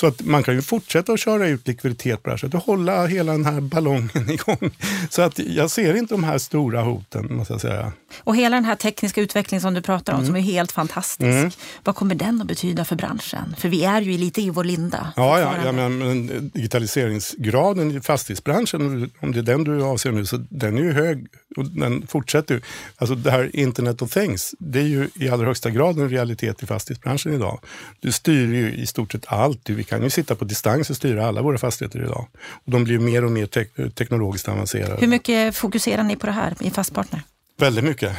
[0.00, 2.62] Så att man kan ju fortsätta att köra ut likviditet på det här sättet och
[2.62, 4.70] hålla hela den här ballongen igång.
[5.10, 7.92] Så att jag ser inte de här stora hoten, måste jag säga.
[8.24, 11.58] Och hela den här tekniska utvecklingen som du pratar om, som är helt fantastisk.
[11.84, 13.54] Vad kommer den att betyda för branschen?
[13.58, 15.12] För vi är ju lite i vår linda.
[15.16, 20.26] Ja, ja, ja men, men digitaliseringsgraden i fastighetsbranschen, om det är den du avser nu,
[20.26, 22.60] så den är ju hög och den fortsätter ju.
[22.96, 26.62] Alltså det här Internet of Things, det är ju i allra högsta grad en realitet
[26.62, 27.60] i fastighetsbranschen idag.
[28.00, 29.70] Du styr ju i stort sett allt.
[29.70, 32.26] Vi kan ju sitta på distans och styra alla våra fastigheter idag.
[32.64, 34.96] Och de blir mer och mer tek- teknologiskt avancerade.
[35.00, 37.22] Hur mycket fokuserar ni på det här i Fastpartner?
[37.58, 38.12] Väldigt mycket.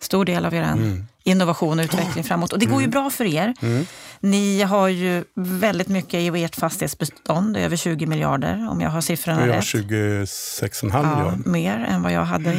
[0.00, 1.04] Stor del av er Mm.
[1.24, 2.52] innovation och utveckling framåt.
[2.52, 3.54] Och det går ju bra för er.
[3.62, 3.86] Mm.
[4.20, 9.44] Ni har ju väldigt mycket i ert fastighetsbestånd, över 20 miljarder om jag har siffrorna
[9.44, 9.64] Vi har rätt.
[9.64, 11.50] 26,5 Ja, miljarder.
[11.50, 12.52] mer än vad jag hade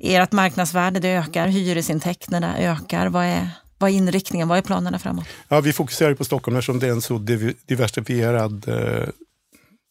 [0.00, 1.00] i ert marknadsvärde.
[1.00, 3.06] Det ökar, hyresintäkterna ökar.
[3.06, 4.48] Vad är, vad är inriktningen?
[4.48, 5.26] Vad är planerna framåt?
[5.48, 7.18] Ja, vi fokuserar på Stockholm eftersom det är en så
[7.66, 9.08] diversifierad eh,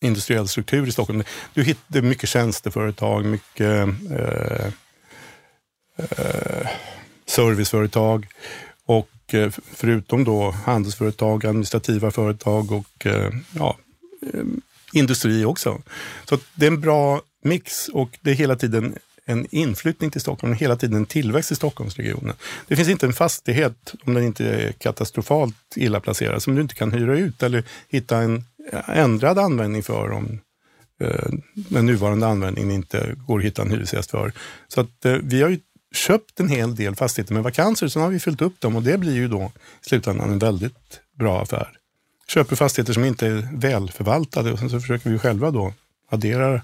[0.02, 1.24] industriell struktur i Stockholm.
[1.54, 4.66] Du hittar mycket tjänsteföretag, mycket eh,
[5.98, 6.68] eh,
[7.26, 8.28] serviceföretag
[8.86, 13.78] och eh, förutom då handelsföretag, administrativa företag och eh, ja,
[14.34, 14.44] eh,
[14.94, 15.82] industri också.
[16.26, 18.96] Så det är en bra mix och det är hela tiden
[19.26, 22.36] en inflyttning till Stockholm, hela tiden en tillväxt i Stockholmsregionen.
[22.68, 26.76] Det finns inte en fastighet, om den inte är katastrofalt illa placerad, som du inte
[26.76, 28.44] kan hyra ut eller hitta en
[28.88, 30.40] ändrad användning för om
[31.02, 34.32] eh, den nuvarande användningen inte går att hitta en hyresgäst för.
[34.68, 35.60] Så att eh, vi har ju
[35.94, 38.98] köpt en hel del fastigheter med vakanser, sen har vi fyllt upp dem och det
[38.98, 39.52] blir ju då
[39.86, 41.70] i slutändan en väldigt bra affär.
[42.28, 45.74] Köper fastigheter som inte är välförvaltade och sen så försöker vi själva då
[46.10, 46.62] addera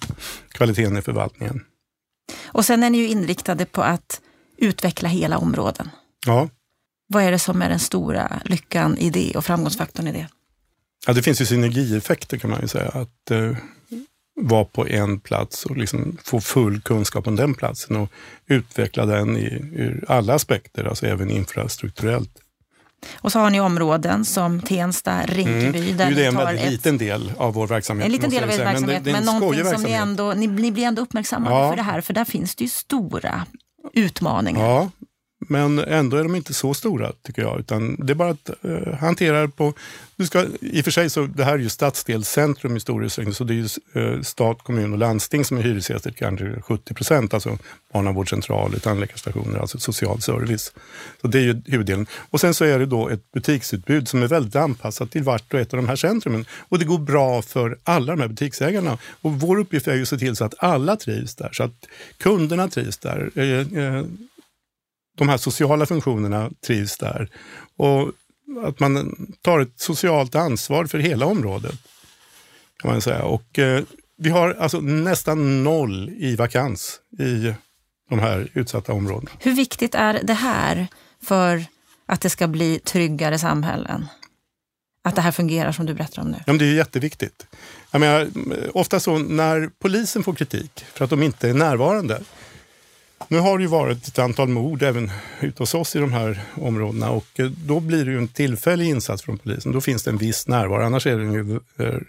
[0.50, 1.64] kvaliteten i förvaltningen.
[2.44, 4.22] Och sen är ni ju inriktade på att
[4.58, 5.90] utveckla hela områden.
[6.26, 6.50] Ja.
[7.08, 10.28] Vad är det som är den stora lyckan i det och framgångsfaktorn i det?
[11.08, 12.90] Ja, det finns ju synergieffekter kan man ju säga.
[12.90, 13.58] Att eh,
[14.36, 18.10] vara på en plats och liksom få full kunskap om den platsen och
[18.48, 22.32] utveckla den i, ur alla aspekter, alltså även infrastrukturellt.
[23.16, 25.80] Och så har ni områden som Tensta, Rinkeby.
[25.80, 25.98] Mm.
[25.98, 26.72] Där det är en väldigt ett...
[26.72, 28.06] liten del av vår verksamhet.
[28.06, 30.84] En liten del av er verksamhet, men, men någonting som ni ändå, ni, ni blir
[30.84, 31.70] ändå uppmärksammade ja.
[31.70, 33.46] för det här, för där finns det ju stora
[33.94, 34.66] utmaningar.
[34.66, 34.90] Ja,
[35.48, 38.94] men ändå är de inte så stora tycker jag, utan det är bara att uh,
[38.94, 39.74] hantera det på...
[40.16, 43.34] Du ska, I och för sig så det här är ju stadsdelscentrum i stor utsträckning,
[43.34, 47.34] så det är ju uh, stat, kommun och landsting som är hyresgäster kanske 70 procent,
[47.34, 47.58] alltså
[47.94, 50.74] barnavårdscentraler, tandläkarstationer, alltså social service.
[51.22, 52.06] Så det är ju huvuddelen.
[52.30, 55.60] Och sen så är det då ett butiksutbud som är väldigt anpassat till vart och
[55.60, 56.46] ett av de här centrumen.
[56.70, 58.98] Och det går bra för alla de här butiksägarna.
[59.22, 61.88] Och vår uppgift är ju att se till så att alla trivs där, så att
[62.18, 63.32] kunderna trivs där.
[63.38, 64.06] Uh,
[65.22, 67.30] de här sociala funktionerna trivs där.
[67.78, 68.12] Och
[68.66, 71.76] att man tar ett socialt ansvar för hela området.
[72.82, 73.24] kan man säga.
[73.24, 73.84] Och, eh,
[74.18, 77.54] vi har alltså nästan noll i vakans i
[78.10, 79.32] de här utsatta områdena.
[79.40, 80.88] Hur viktigt är det här
[81.24, 81.66] för
[82.06, 84.06] att det ska bli tryggare samhällen?
[85.04, 86.38] Att det här fungerar som du berättar om nu?
[86.48, 87.48] Ja, det är jätteviktigt.
[87.92, 88.28] Jag menar,
[88.74, 92.22] ofta så när polisen får kritik för att de inte är närvarande
[93.28, 96.42] nu har det ju varit ett antal mord även ute hos oss i de här
[96.56, 99.72] områdena och eh, då blir det ju en tillfällig insats från polisen.
[99.72, 102.00] Då finns det en viss närvaro, annars är den ju eh,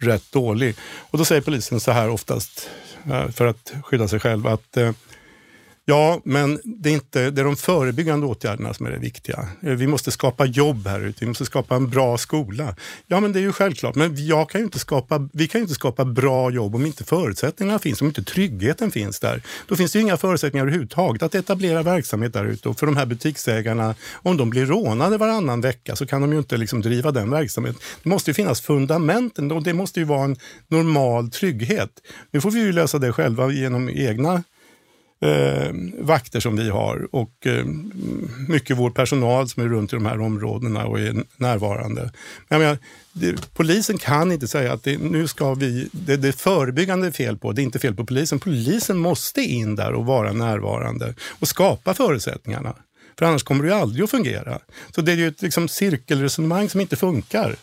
[0.00, 0.76] rätt dålig.
[0.98, 2.70] Och då säger polisen så här oftast,
[3.10, 4.78] eh, för att skydda sig själv, att
[5.84, 9.48] Ja, men det är, inte, det är de förebyggande åtgärderna som är det viktiga.
[9.62, 12.76] Eh, vi måste skapa jobb här ute, vi måste skapa en bra skola.
[13.06, 15.74] Ja, men det är ju självklart, men jag kan inte skapa, vi kan ju inte
[15.74, 19.42] skapa bra jobb om inte förutsättningarna finns, om inte tryggheten finns där.
[19.68, 22.68] Då finns det ju inga förutsättningar överhuvudtaget att etablera verksamhet där ute.
[22.68, 26.38] Och för de här butiksägarna, om de blir rånade varannan vecka så kan de ju
[26.38, 27.80] inte liksom driva den verksamheten.
[28.02, 30.36] Det måste ju finnas fundamenten och det måste ju vara en
[30.68, 31.90] normal trygghet.
[32.30, 34.42] Nu får vi ju lösa det själva genom egna
[35.22, 37.64] eh, vakter som vi har och eh,
[38.48, 42.12] mycket vår personal som är runt i de här områdena och är närvarande.
[42.48, 42.78] Men menar,
[43.12, 47.38] det, polisen kan inte säga att det, nu ska vi, det, det är förebyggande fel
[47.38, 48.38] på, det är inte fel på polisen.
[48.38, 52.74] Polisen måste in där och vara närvarande och skapa förutsättningarna.
[53.18, 54.58] För annars kommer det ju aldrig att fungera.
[54.94, 57.56] Så det är ju ett liksom, cirkelresonemang som inte funkar.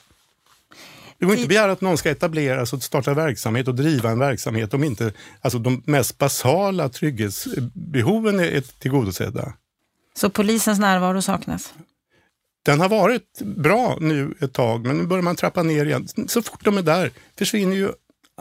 [1.19, 4.09] Det går inte att begära att någon ska etablera sig och starta verksamhet och driva
[4.09, 9.53] en verksamhet om inte alltså de mest basala trygghetsbehoven är tillgodosedda.
[10.13, 11.73] Så polisens närvaro saknas?
[12.65, 16.07] Den har varit bra nu ett tag, men nu börjar man trappa ner igen.
[16.27, 17.91] Så fort de är där försvinner ju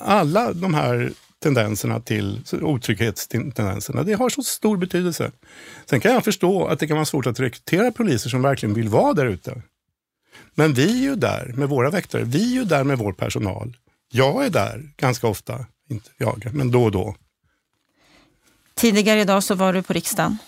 [0.00, 1.12] alla de här
[1.42, 4.02] tendenserna till otrygghetstendenserna.
[4.02, 5.30] Det har så stor betydelse.
[5.90, 8.88] Sen kan jag förstå att det kan vara svårt att rekrytera poliser som verkligen vill
[8.88, 9.62] vara där ute.
[10.54, 12.24] Men vi är ju där med våra väktare.
[12.24, 13.76] Vi är ju där med vår personal.
[14.12, 15.66] Jag är där ganska ofta.
[15.90, 17.16] Inte jag, men då och då.
[18.74, 20.38] Tidigare idag så var du på riksdagen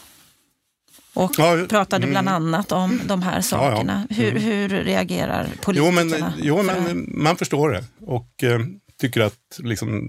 [1.15, 2.11] och ja, pratade mm.
[2.11, 4.07] bland annat om de här sakerna.
[4.09, 4.25] Ja, ja.
[4.25, 4.43] Mm.
[4.43, 6.33] Hur, hur reagerar politikerna?
[6.39, 8.61] Jo, men, jo, men man förstår det och eh,
[9.01, 10.09] tycker att liksom,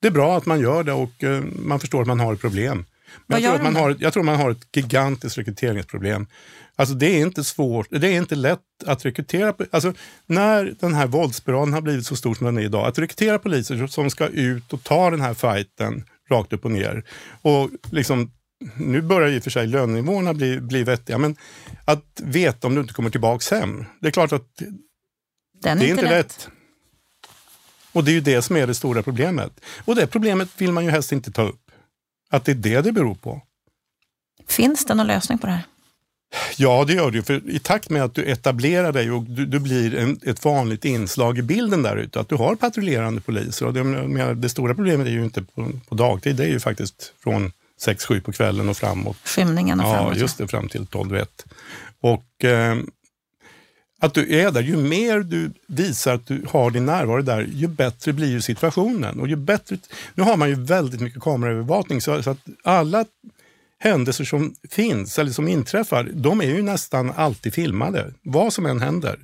[0.00, 2.40] det är bra att man gör det och eh, man förstår att man har ett
[2.40, 2.84] problem.
[3.26, 6.26] Men jag, tror man har, jag tror man har ett gigantiskt rekryteringsproblem.
[6.76, 9.54] Alltså det är inte svårt, det är inte lätt att rekrytera.
[9.70, 9.92] Alltså
[10.26, 13.86] när den här våldsspiralen har blivit så stor som den är idag, att rekrytera poliser
[13.86, 17.04] som ska ut och ta den här fighten rakt upp och ner.
[17.42, 18.30] Och liksom,
[18.76, 21.36] nu börjar i och för sig lönenivåerna bli, bli vettiga, men
[21.84, 23.84] att veta om du inte kommer tillbaka hem.
[24.00, 24.62] Det är klart att
[25.62, 26.10] den det är inte lätt.
[26.10, 26.48] lätt.
[27.92, 29.60] Och det är ju det som är det stora problemet.
[29.84, 31.65] Och det problemet vill man ju helst inte ta upp.
[32.30, 33.42] Att det är det det beror på.
[34.48, 35.66] Finns det någon lösning på det här?
[36.56, 37.22] Ja, det gör det.
[37.22, 40.84] För I takt med att du etablerar dig och du, du blir en, ett vanligt
[40.84, 43.66] inslag i bilden där ute, att du har patrullerande poliser.
[43.66, 47.12] Och det, det stora problemet är ju inte på, på dagtid, det är ju faktiskt
[47.22, 47.52] från
[47.86, 49.16] 6-7 på kvällen och framåt.
[49.24, 50.16] Skymningen och framåt.
[50.16, 51.26] Ja, just det, fram till 12-1.
[52.00, 52.76] Och eh,
[53.98, 57.66] att du är där, ju mer du visar att du har din närvaro där, ju
[57.66, 59.20] bättre blir ju situationen.
[59.20, 59.78] Och ju bättre,
[60.14, 63.04] nu har man ju väldigt mycket kameraövervakning så, så att alla
[63.78, 68.80] händelser som finns eller som inträffar, de är ju nästan alltid filmade, vad som än
[68.80, 69.18] händer.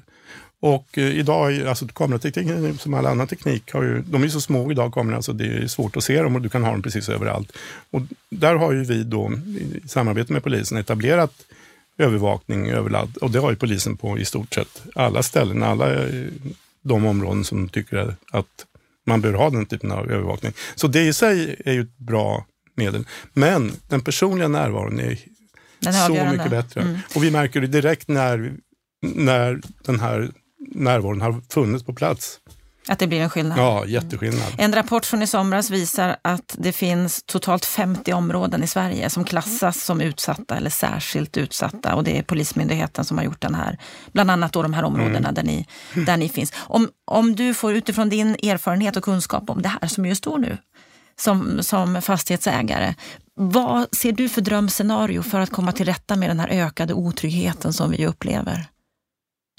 [0.60, 4.40] Och eh, idag, alltså kameratekniken som all annan teknik, har ju, de är ju så
[4.40, 6.82] små idag kamerorna så det är svårt att se dem och du kan ha dem
[6.82, 7.52] precis överallt.
[7.90, 11.32] Och där har ju vi då i samarbete med polisen etablerat
[11.98, 16.24] övervakning överallt och det har ju polisen på i stort sett alla ställen, alla eh,
[16.82, 18.66] de områden som tycker att
[19.06, 20.52] man bör ha den typen av övervakning.
[20.74, 23.04] Så det i sig är ju ett bra medel.
[23.32, 25.18] Men den personliga närvaron är,
[26.06, 26.80] så mycket bättre.
[26.80, 26.98] Mm.
[27.14, 28.52] Och vi märker det direkt när,
[29.02, 32.40] när den här närvaron har funnits på plats.
[32.88, 33.58] Att det blir en skillnad.
[33.58, 34.54] Ja, jätteskillnad.
[34.58, 39.24] En rapport från i somras visar att det finns totalt 50 områden i Sverige som
[39.24, 41.94] klassas som utsatta eller särskilt utsatta.
[41.94, 43.78] Och det är Polismyndigheten som har gjort den här,
[44.12, 45.66] bland annat då de här områdena där, ni,
[46.06, 46.52] där ni finns.
[46.56, 50.38] Om, om du får utifrån din erfarenhet och kunskap om det här som just står
[50.38, 50.58] nu,
[51.20, 52.94] som, som fastighetsägare,
[53.34, 57.72] vad ser du för drömscenario för att komma till rätta med den här ökade otryggheten
[57.72, 58.68] som vi upplever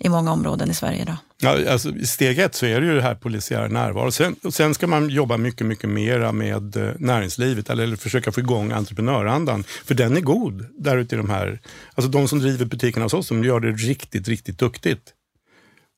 [0.04, 1.18] i många områden i Sverige idag?
[1.38, 4.12] Ja, alltså, steg ett så är det ju det här polisiära närvaro.
[4.12, 8.40] Sen, sen ska man jobba mycket, mycket mera med eh, näringslivet eller, eller försöka få
[8.40, 9.64] igång entreprenörandan.
[9.64, 11.60] För den är god där ute i de här...
[11.96, 15.14] Alltså de som driver butikerna hos oss, de gör det riktigt, riktigt duktigt.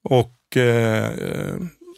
[0.03, 1.11] Och eh,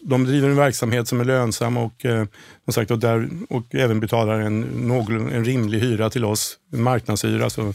[0.02, 2.26] de driver en verksamhet som är lönsam och, eh,
[2.64, 6.84] som sagt, och, där, och även betalar en, någon, en rimlig hyra till oss, en
[6.84, 7.50] marknadshyra.
[7.50, 7.74] Så,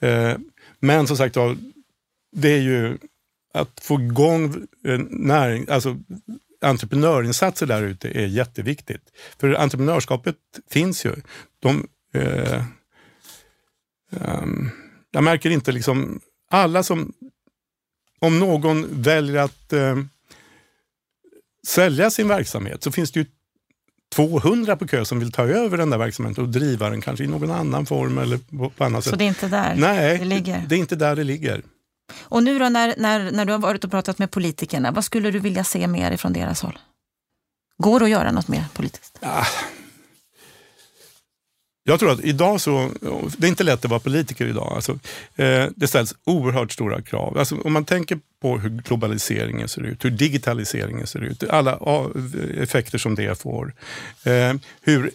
[0.00, 0.32] eh,
[0.80, 1.56] men som sagt var,
[2.36, 2.98] det är ju
[3.54, 5.96] att få igång eh, näring, alltså
[6.60, 9.02] entreprenörinsatser där ute är jätteviktigt.
[9.40, 10.36] För entreprenörskapet
[10.70, 11.14] finns ju.
[11.60, 12.64] De, eh,
[14.16, 14.70] ehm,
[15.10, 17.12] jag märker inte liksom, alla som,
[18.18, 19.96] om någon väljer att eh,
[21.66, 23.26] sälja sin verksamhet så finns det ju
[24.14, 27.26] 200 på kö som vill ta över den där verksamheten och driva den kanske i
[27.26, 29.18] någon annan form eller på, på annat Så sätt.
[29.18, 30.64] det är inte där Nej, det ligger?
[30.68, 31.62] det är inte där det ligger.
[32.18, 35.30] Och nu då när, när, när du har varit och pratat med politikerna, vad skulle
[35.30, 36.78] du vilja se mer ifrån deras håll?
[37.76, 39.18] Går det att göra något mer politiskt?
[39.20, 39.46] Ah.
[41.88, 42.90] Jag tror att idag så,
[43.38, 44.72] det är inte lätt att vara politiker idag.
[44.74, 44.92] Alltså,
[45.36, 47.38] eh, det ställs oerhört stora krav.
[47.38, 52.10] Alltså, om man tänker på hur globaliseringen ser ut, hur digitaliseringen ser ut, alla ah,
[52.58, 53.74] effekter som det får.
[54.24, 55.10] Eh, hur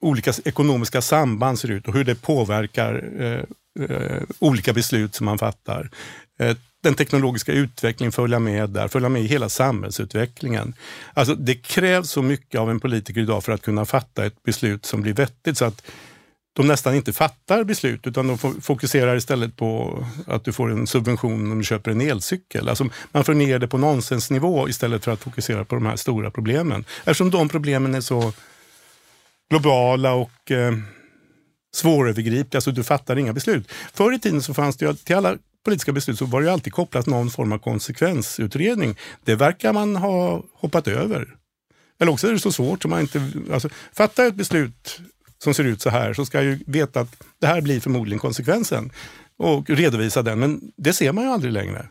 [0.00, 3.42] olika ekonomiska samband ser ut och hur det påverkar eh,
[3.86, 5.90] eh olika beslut som man fattar.
[6.40, 10.74] Eh, den teknologiska utvecklingen följa med där, följa med i hela samhällsutvecklingen.
[11.14, 14.86] Alltså det krävs så mycket av en politiker idag för att kunna fatta ett beslut
[14.86, 15.82] som blir vettigt så att
[16.54, 21.52] de nästan inte fattar beslut utan de fokuserar istället på att du får en subvention
[21.52, 22.68] om du köper en elcykel.
[22.68, 26.30] Alltså man får ner det på nonsensnivå istället för att fokusera på de här stora
[26.30, 26.84] problemen.
[26.98, 28.32] Eftersom de problemen är så
[29.50, 30.72] globala och eh,
[31.74, 33.72] svårövergripliga så alltså, du fattar inga beslut.
[33.94, 36.72] Förr i tiden så fanns det ju, till alla politiska beslut så var det alltid
[36.72, 38.96] kopplat någon form av konsekvensutredning.
[39.24, 41.36] Det verkar man ha hoppat över.
[42.00, 43.30] Eller också är det så svårt som man inte...
[43.52, 45.00] Alltså, fattar ett beslut
[45.38, 48.18] som ser ut så här så ska jag ju veta att det här blir förmodligen
[48.18, 48.90] konsekvensen
[49.36, 50.38] och redovisa den.
[50.38, 51.88] Men det ser man ju aldrig längre.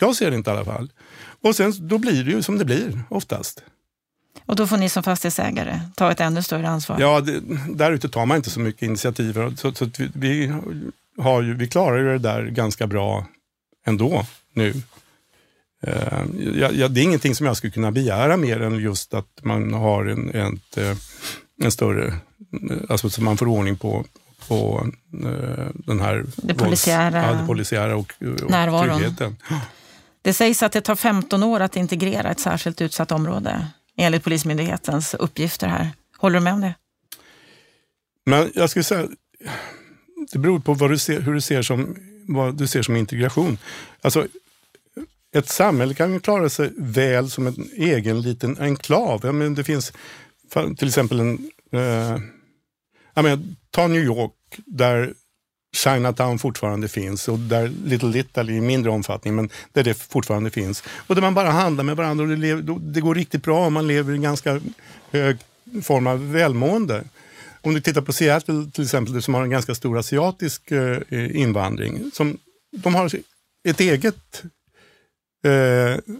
[0.00, 0.92] Jag ser det inte i alla fall.
[1.42, 3.62] Och sen då blir det ju som det blir oftast.
[4.46, 7.00] Och då får ni som fastighetsägare ta ett ännu större ansvar.
[7.00, 7.40] Ja, det,
[7.74, 9.56] där ute tar man inte så mycket initiativ.
[9.56, 10.52] Så, så vi,
[11.18, 13.26] har ju, vi klarar ju det där ganska bra
[13.86, 14.74] ändå nu.
[15.82, 16.22] Eh,
[16.54, 19.72] ja, ja, det är ingenting som jag skulle kunna begära mer än just att man
[19.74, 20.96] har en, ett, eh,
[21.62, 22.14] en större,
[22.88, 24.04] alltså så man får ordning på,
[24.48, 24.86] på
[25.24, 28.98] eh, den här Det polisiära- ja, det polisiära och, och Närvaron.
[28.98, 29.36] tryggheten.
[30.22, 35.14] Det sägs att det tar 15 år att integrera ett särskilt utsatt område enligt Polismyndighetens
[35.14, 35.90] uppgifter här.
[36.18, 36.74] Håller du med om det?
[38.26, 39.08] Men jag skulle säga,
[40.32, 41.96] det beror på vad du ser, hur du ser som,
[42.28, 43.58] vad du ser som integration.
[44.00, 44.26] Alltså,
[45.34, 49.20] ett samhälle kan ju klara sig väl som en egen liten enklav.
[49.24, 49.92] Jag menar, det finns
[50.78, 51.50] till exempel en...
[51.72, 52.18] Eh,
[53.14, 53.38] jag menar,
[53.70, 54.32] ta New York
[54.66, 55.14] där
[55.76, 60.84] Chinatown fortfarande finns och där Little Italy i mindre omfattning, men där det fortfarande finns.
[61.06, 63.72] Och där man bara handlar med varandra och det, lever, det går riktigt bra och
[63.72, 64.60] man lever i en ganska
[65.10, 65.36] hög
[65.82, 67.04] form av välmående.
[67.60, 72.10] Om du tittar på Seattle till exempel, som har en ganska stor asiatisk eh, invandring.
[72.14, 72.38] Som,
[72.76, 73.10] de har
[73.68, 74.42] ett eget
[75.46, 76.14] eh,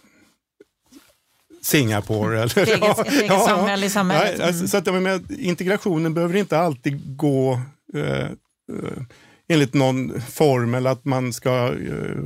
[1.63, 2.43] Singapore.
[2.43, 4.41] Eller, Ett eget, ett eget samhälle i samhället.
[4.41, 7.61] Alltså, så att, menar, integrationen behöver inte alltid gå
[7.95, 9.03] eh, eh,
[9.49, 12.25] enligt någon form eller att man ska eh,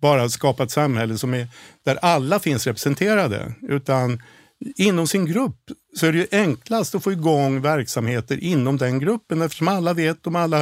[0.00, 1.48] bara skapa ett samhälle som är,
[1.84, 3.54] där alla finns representerade.
[3.62, 4.22] Utan
[4.76, 5.60] inom sin grupp
[5.96, 10.26] så är det ju enklast att få igång verksamheter inom den gruppen eftersom alla vet
[10.26, 10.60] om alla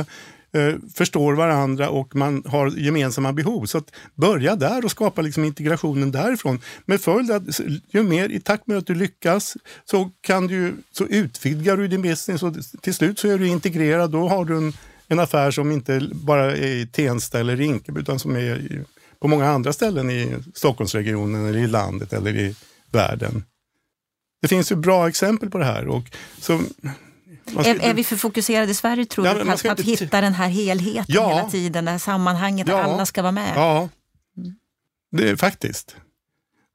[0.53, 3.67] eh, förstår varandra och man har gemensamma behov.
[3.67, 6.61] Så att börja där och skapa liksom integrationen därifrån.
[6.85, 7.43] Med följd att
[7.91, 12.03] ju mer i takt med att du lyckas så, kan du, så utvidgar du din
[12.03, 14.11] business och till slut så är du integrerad.
[14.11, 14.73] Då har du en,
[15.09, 18.85] en affär som inte bara är i Tensta eller Rinkeby utan som är i,
[19.21, 22.55] på många andra ställen i Stockholmsregionen eller i landet eller i
[22.91, 23.45] världen.
[24.43, 25.89] Det finns ju bra exempel på det här.
[25.89, 26.61] Och så,
[27.47, 29.83] ska, är, är, vi för fokuserade i Sverige tror ja, du att inte...
[29.83, 33.53] hitta den här helheten ja, hela tiden, det här sammanhanget, ja, alla ska vara med?
[33.57, 33.89] Ja,
[35.13, 35.97] det är faktiskt.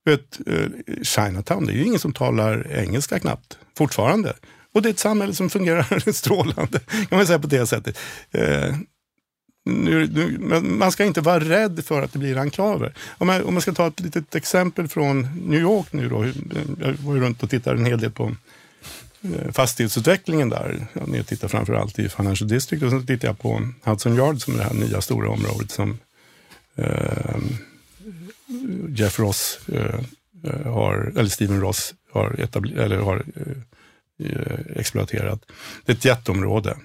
[0.06, 0.68] Vet, uh,
[1.04, 4.34] Chinatown, det är ju ingen som talar engelska knappt, fortfarande.
[4.74, 8.00] Och det är ett samhälle som fungerar strålande, kan man säga på det sättet.
[9.68, 12.94] Nu, nu, man ska inte vara rädd för att det blir enklaver.
[13.18, 16.26] Om man, om man ska ta ett litet exempel från New York nu då.
[16.26, 18.36] Jag var ju runt och tittade en hel del på
[19.22, 20.88] eh, fastighetsutvecklingen där.
[21.14, 24.54] Jag tittar framför allt i Financial District och sen tittar jag på Hudson Yard som
[24.54, 25.98] är det här nya stora området som
[26.76, 27.38] eh,
[28.90, 30.00] Jeff Ross eh,
[30.44, 35.42] eh har, eller Steven Ross har, etabler, eller har eh, eh, exploaterat.
[35.86, 36.78] Det är ett jätteområde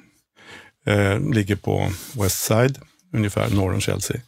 [0.86, 2.78] eh, ligger på West Side,
[3.12, 4.20] ungefär norr om Chelsea.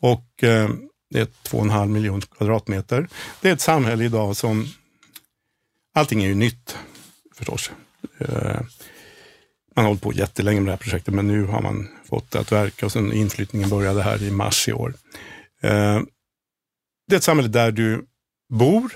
[0.00, 0.70] Och eh,
[1.10, 3.08] det är 2,5 miljoner kvadratmeter.
[3.40, 4.66] Det är ett samhälle idag som,
[5.94, 6.76] allting är ju nytt
[7.34, 7.70] förstås.
[8.18, 8.60] Eh,
[9.76, 12.40] man har hållit på jättelänge med det här projektet, men nu har man fått det
[12.40, 14.94] att verka och sen inflyttningen började här i mars i år.
[15.62, 16.00] Eh,
[17.08, 18.06] det är ett samhälle där du
[18.48, 18.92] bor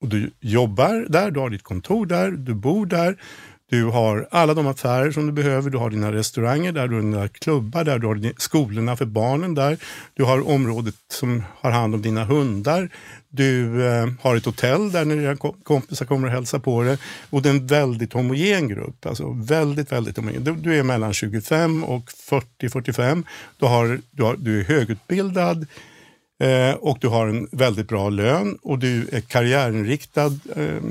[0.00, 3.22] och du jobbar där, du har ditt kontor där, du bor där,
[3.70, 5.70] du har alla de affärer som du behöver.
[5.70, 9.54] Du har dina restauranger där, du har dina klubbar där, du har skolorna för barnen
[9.54, 9.78] där.
[10.14, 12.88] Du har området som har hand om dina hundar.
[13.28, 16.98] Du eh, har ett hotell där dina kompisar kommer och hälsar på dig.
[17.30, 19.06] Och det är en väldigt homogen grupp.
[19.06, 20.44] Alltså väldigt, väldigt homogen.
[20.44, 22.04] Du, du är mellan 25 och
[22.60, 23.24] 40-45.
[23.58, 25.66] Du, har, du, har, du är högutbildad.
[26.42, 30.38] Eh, och du har en väldigt bra lön och du är karriärinriktad.
[30.56, 30.82] Eh,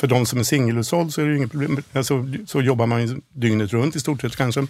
[0.00, 1.82] för de som är singelhushåll så är det inget problem.
[1.92, 4.66] Alltså, så jobbar man dygnet runt i stort sett kanske.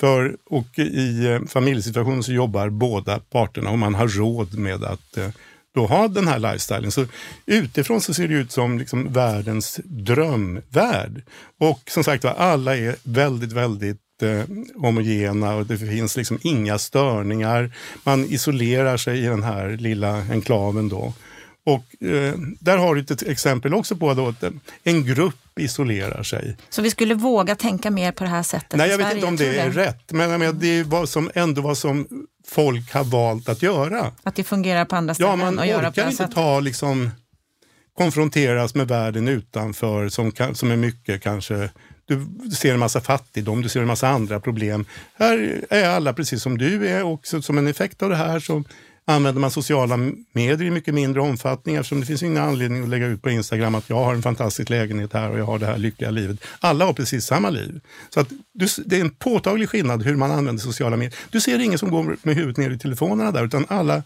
[0.00, 5.16] För, och i eh, familjesituationen så jobbar båda parterna och man har råd med att
[5.16, 5.28] eh,
[5.74, 6.90] då ha den här lifestylen.
[6.90, 7.06] Så
[7.46, 11.22] utifrån så ser det ut som liksom världens drömvärld.
[11.58, 14.44] Och som sagt var alla är väldigt, väldigt eh,
[14.76, 17.72] homogena och det finns liksom inga störningar.
[18.04, 21.12] Man isolerar sig i den här lilla enklaven då.
[21.64, 24.44] Och eh, där har du ett exempel också på att
[24.82, 26.56] en grupp isolerar sig.
[26.70, 29.36] Så vi skulle våga tänka mer på det här sättet Nej, jag vet inte om
[29.36, 32.08] det är rätt, men, men det är vad som, ändå vad som
[32.46, 34.12] folk har valt att göra.
[34.22, 35.30] Att det fungerar på andra ställen?
[35.30, 37.10] Ja, man orkar inte ta liksom
[37.96, 41.70] konfronteras med världen utanför som, som är mycket kanske
[42.06, 44.84] du ser en massa fattigdom, du ser en massa andra problem.
[45.14, 48.64] Här är alla precis som du är och som en effekt av det här så
[49.12, 49.96] använder man sociala
[50.32, 53.74] medier i mycket mindre omfattning eftersom det finns ingen anledning att lägga ut på Instagram
[53.74, 56.38] att jag har en fantastisk lägenhet här och jag har det här lyckliga livet.
[56.60, 57.80] Alla har precis samma liv.
[58.10, 58.28] Så att
[58.84, 61.18] det är en påtaglig skillnad hur man använder sociala medier.
[61.30, 64.02] Du ser ingen som går med huvudet ner i telefonerna där utan alla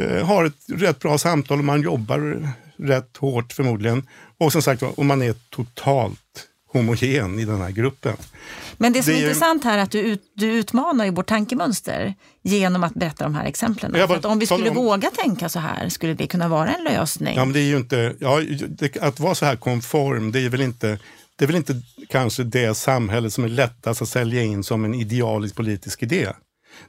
[0.00, 4.06] eh, har ett rätt bra samtal och man jobbar rätt hårt förmodligen.
[4.38, 6.21] Och som sagt och man är totalt
[6.72, 8.16] homogen i den här gruppen.
[8.76, 11.26] Men det som det är intressant här är att du, ut, du utmanar ju vårt
[11.26, 14.02] tankemönster genom att berätta de här exemplen.
[14.02, 17.36] Att om vi skulle om, våga tänka så här, skulle det kunna vara en lösning?
[17.36, 20.48] Ja, men det är ju inte, ja, det, att vara så här konform, det är
[20.48, 20.98] väl inte
[21.36, 24.94] det är väl inte kanske det samhälle som är lättast att sälja in som en
[24.94, 26.28] idealisk politisk idé.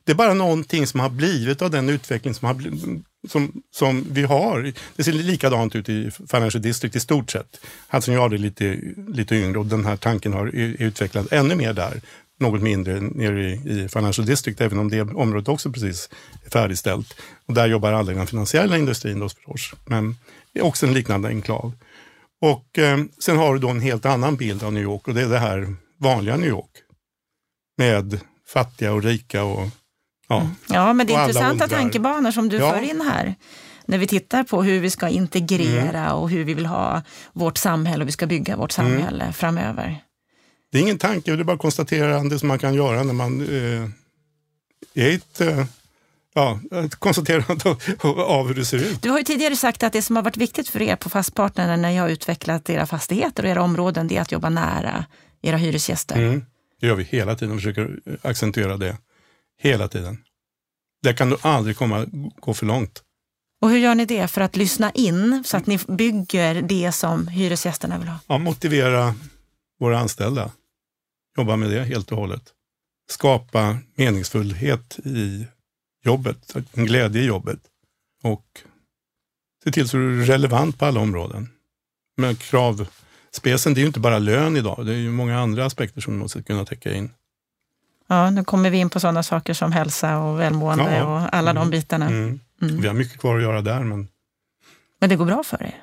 [0.04, 4.06] Det är bara någonting som har blivit av den utveckling som, har blivit, som, som
[4.10, 4.74] vi har.
[4.96, 7.60] Det ser likadant ut i Financial District i stort sett.
[7.88, 12.02] Hudson Yard är lite, lite yngre och den här tanken har utvecklats ännu mer där.
[12.40, 16.10] Något mindre nere i, i Financial District, även om det området också precis
[16.46, 17.16] är färdigställt.
[17.46, 19.74] Och där jobbar alla i den finansiella industrin då förstås.
[19.86, 20.16] Men
[20.54, 21.74] det är också en liknande enklav.
[22.42, 25.22] Och eh, sen har du då en helt annan bild av New York och det
[25.22, 26.72] är det här vanliga New York.
[27.78, 28.20] Med
[28.54, 29.70] fattiga och rika och
[30.28, 30.56] Ja, mm.
[30.70, 32.72] ja men det är intressanta tankebanor som du ja.
[32.72, 33.36] för in här.
[33.86, 36.14] När vi tittar på hur vi ska integrera mm.
[36.14, 37.02] och hur vi vill ha
[37.34, 38.92] vårt samhälle och vi ska bygga vårt mm.
[38.92, 39.34] samhälle mm.
[39.34, 40.04] framöver.
[40.72, 43.90] Det är ingen tanke, det är bara konstaterande som man kan göra när man eh,
[44.94, 45.66] är ett eh,
[46.34, 47.70] ja, ett konstaterande
[48.04, 49.02] av hur det ser ut.
[49.02, 51.78] Du har ju tidigare sagt att det som har varit viktigt för er på Fastpartner
[51.78, 55.06] när jag har utvecklat era fastigheter och era områden, det är att jobba nära
[55.42, 56.16] era hyresgäster.
[56.16, 56.46] Mm.
[56.84, 58.98] Det gör vi hela tiden och försöker accentuera det.
[59.58, 60.24] Hela tiden.
[61.04, 62.06] Där kan du aldrig komma,
[62.36, 63.04] gå för långt.
[63.62, 67.28] Och hur gör ni det för att lyssna in så att ni bygger det som
[67.28, 68.20] hyresgästerna vill ha?
[68.28, 69.16] Ja, motivera
[69.80, 70.52] våra anställda.
[71.38, 72.54] Jobba med det helt och hållet.
[73.10, 75.48] skapa meningsfullhet i
[76.06, 77.60] jobbet, en glädje i jobbet
[78.24, 78.46] och
[79.64, 81.50] se till så du är relevant på alla områden.
[82.18, 82.36] Men
[83.34, 86.18] kravspecen, det är ju inte bara lön idag, det är ju många andra aspekter som
[86.18, 87.10] måste kunna täcka in.
[88.08, 91.04] Ja, nu kommer vi in på sådana saker som hälsa och välmående ja.
[91.04, 91.62] och alla mm.
[91.62, 92.08] de bitarna.
[92.08, 92.40] Mm.
[92.62, 92.82] Mm.
[92.82, 93.80] Vi har mycket kvar att göra där.
[93.80, 94.08] Men...
[95.00, 95.76] men det går bra för er?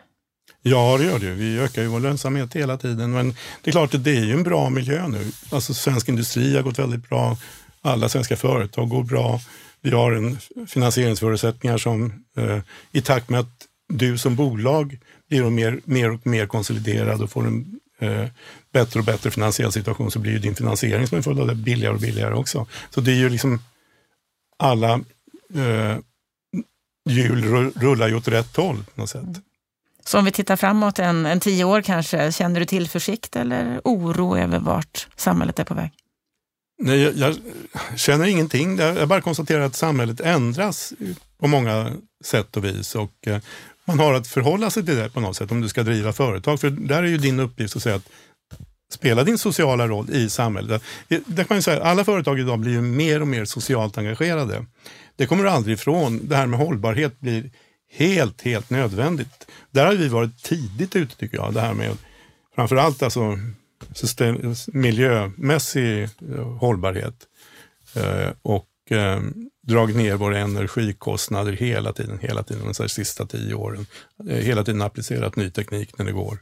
[0.63, 1.31] Ja, det gör det.
[1.31, 3.13] Vi ökar ju vår lönsamhet hela tiden.
[3.13, 5.33] Men det är klart att det är ju en bra miljö nu.
[5.53, 7.37] Alltså svensk industri har gått väldigt bra.
[7.83, 9.41] Alla svenska företag går bra.
[9.81, 12.59] Vi har en finansieringsförutsättningar som eh,
[12.93, 14.99] i takt med att du som bolag
[15.31, 18.27] blir mer, mer och mer konsoliderad och får en eh,
[18.73, 21.55] bättre och bättre finansiell situation så blir ju din finansiering som en följd av det
[21.55, 22.67] billigare och billigare också.
[22.91, 23.59] Så det är ju liksom
[24.57, 24.93] alla
[25.55, 25.99] eh,
[27.11, 29.43] hjul rullar ju åt rätt håll på något sätt.
[30.05, 34.37] Så om vi tittar framåt en, en tio år kanske, känner du tillförsikt eller oro
[34.37, 35.91] över vart samhället är på väg?
[36.83, 37.37] Nej, jag, jag
[37.97, 38.79] känner ingenting.
[38.79, 40.93] Jag bara konstaterar att samhället ändras
[41.39, 41.93] på många
[42.25, 42.95] sätt och vis.
[42.95, 43.41] Och, eh,
[43.91, 46.61] man har att förhålla sig till det på något sätt om du ska driva företag.
[46.61, 48.09] För där är ju din uppgift att säga att
[48.93, 50.83] spela din sociala roll i samhället.
[51.09, 54.67] Eh, där kan man säga, alla företag idag blir ju mer och mer socialt engagerade.
[55.17, 56.21] Det kommer du aldrig ifrån.
[56.29, 57.51] Det här med hållbarhet blir
[57.93, 59.47] helt, helt nödvändigt.
[59.71, 61.55] Där har vi varit tidigt ute tycker jag.
[61.55, 61.97] Det här med
[62.55, 63.39] framförallt alltså
[63.95, 67.15] system, miljömässig eh, hållbarhet
[67.95, 73.87] eh, och ehm, dragit ner våra energikostnader hela tiden, hela tiden de sista tio åren.
[74.29, 76.39] Eh, hela tiden applicerat ny teknik när det går.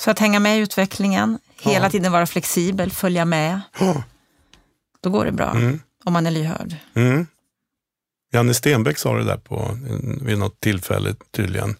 [0.00, 1.90] Så att hänga med i utvecklingen, hela ja.
[1.90, 3.60] tiden vara flexibel, följa med.
[3.80, 4.02] Ja.
[5.00, 5.80] Då går det bra, mm.
[6.04, 6.76] om man är lyhörd.
[6.94, 7.26] Mm.
[8.32, 9.78] Janne Stenbeck sa det där på,
[10.22, 11.76] vid något tillfälle tydligen.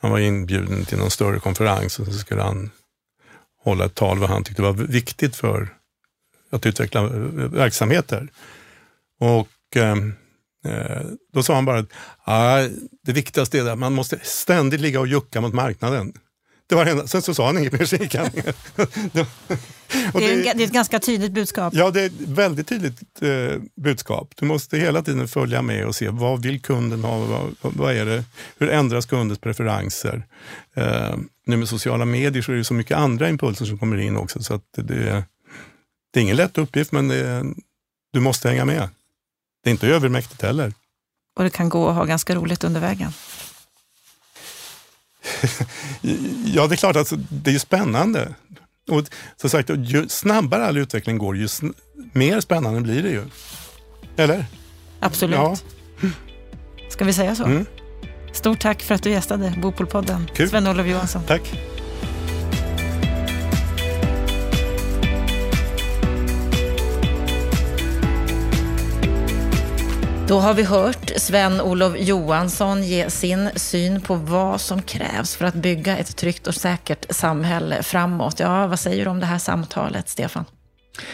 [0.00, 2.70] Han var inbjuden till någon större konferens och så skulle han
[3.64, 5.68] hålla ett tal vad han tyckte var viktigt för
[6.50, 7.08] att utveckla
[7.48, 8.28] verksamheter.
[9.18, 10.14] Och ehm,
[10.64, 11.02] eh,
[11.32, 11.92] då sa han bara att
[12.24, 12.68] ah,
[13.04, 16.12] det viktigaste är att man måste ständigt ligga och jucka mot marknaden.
[16.68, 17.06] Det var enda.
[17.06, 18.30] Sen så sa han inget mer, så gick han.
[18.34, 19.26] det,
[20.12, 21.74] det, är det är ett ganska tydligt budskap.
[21.76, 24.32] Ja, det är ett väldigt tydligt eh, budskap.
[24.36, 27.18] Du måste hela tiden följa med och se vad vill kunden ha?
[27.18, 28.24] Vad, vad är det?
[28.58, 30.26] Hur ändras kundens preferenser?
[30.74, 34.16] Eh, nu med sociala medier så är det så mycket andra impulser som kommer in
[34.16, 34.42] också.
[34.42, 35.24] Så att det,
[36.12, 37.44] det är ingen lätt uppgift, men det,
[38.12, 38.88] du måste hänga med.
[39.66, 40.72] Det är inte övermäktigt heller.
[41.36, 43.12] Och det kan gå att ha ganska roligt under vägen.
[46.44, 48.34] ja, det är klart att det är spännande.
[48.90, 49.04] Och
[49.36, 51.48] som sagt, ju snabbare all utveckling går, ju
[52.12, 53.24] mer spännande blir det ju.
[54.16, 54.46] Eller?
[55.00, 55.36] Absolut.
[55.36, 55.56] Ja.
[56.88, 57.44] Ska vi säga så?
[57.44, 57.66] Mm.
[58.32, 61.22] Stort tack för att du gästade Bopolpodden, Sven-Olof Johansson.
[61.26, 61.75] Tack.
[70.28, 75.54] Då har vi hört Sven-Olof Johansson ge sin syn på vad som krävs för att
[75.54, 78.40] bygga ett tryggt och säkert samhälle framåt.
[78.40, 80.44] Ja, vad säger du om det här samtalet, Stefan?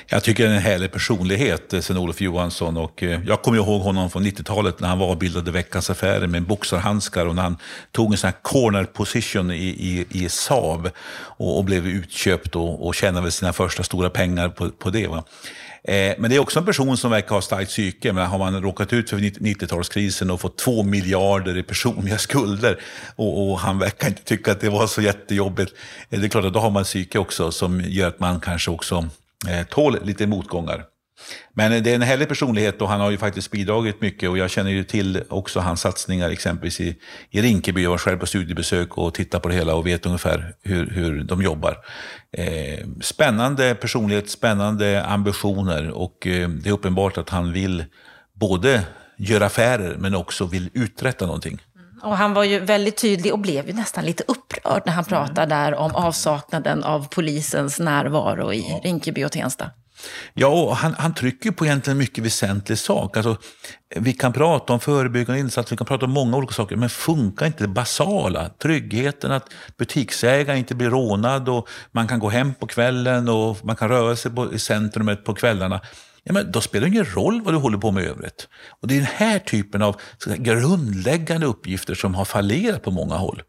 [0.07, 2.77] Jag tycker det är en härlig personlighet, eh, Sven-Olof Johansson.
[2.77, 6.27] Och eh, jag kommer ihåg honom från 90-talet när han var och bildade Veckans Affärer
[6.27, 7.57] med boxarhandskar och när han
[7.91, 12.87] tog en sån här corner position i, i, i Saab och, och blev utköpt och,
[12.87, 15.07] och tjänade sina första stora pengar på, på det.
[15.07, 15.25] Va?
[15.85, 18.13] Eh, men det är också en person som verkar ha starkt psyke.
[18.13, 22.81] Men har man råkat ut för 90-talskrisen och fått två miljarder i personliga skulder
[23.17, 25.73] och, och, han verkar inte tycka att det var så jättejobbigt.
[26.11, 28.71] Eh, det är klart att då har man psyke också som gör att man kanske
[28.71, 29.09] också
[29.49, 30.85] eh, tål lite motgångar.
[31.55, 34.51] Men det är en härlig personlighet och han har ju faktiskt bidragit mycket och jag
[34.51, 36.97] känner ju till också hans satsningar exempelvis i,
[37.31, 37.83] i Rinkeby.
[37.83, 41.25] Jag var själv på studiebesök och tittade på det hela och vet ungefär hur, hur
[41.25, 41.77] de jobbar.
[42.33, 47.85] Eh, spännande personlighet, spännande ambitioner och eh, det är uppenbart att han vill
[48.35, 48.83] både
[49.17, 51.61] göra affärer men också vill uträtta någonting.
[52.03, 55.55] Och han var ju väldigt tydlig och blev ju nästan lite upprörd när han pratade
[55.55, 59.71] där om avsaknaden av polisens närvaro i Rinkeby och Tensta.
[60.35, 63.17] Ja, och han, han trycker på egentligen en mycket väsentlig sak.
[63.17, 63.37] Alltså,
[63.97, 67.47] vi kan prata om förebyggande insatser, vi kan prata om många olika saker, men funkar
[67.47, 68.49] inte det basala?
[68.49, 73.77] Tryggheten att butiksägaren inte blir rånad och man kan gå hem på kvällen och man
[73.77, 75.81] kan röra sig på, i centrumet på kvällarna.
[76.25, 78.49] Ja, men då spelar det ingen roll vad du håller på med i övrigt.
[78.81, 80.01] Och det är den här typen av
[80.37, 83.43] grundläggande uppgifter som har fallerat på många håll.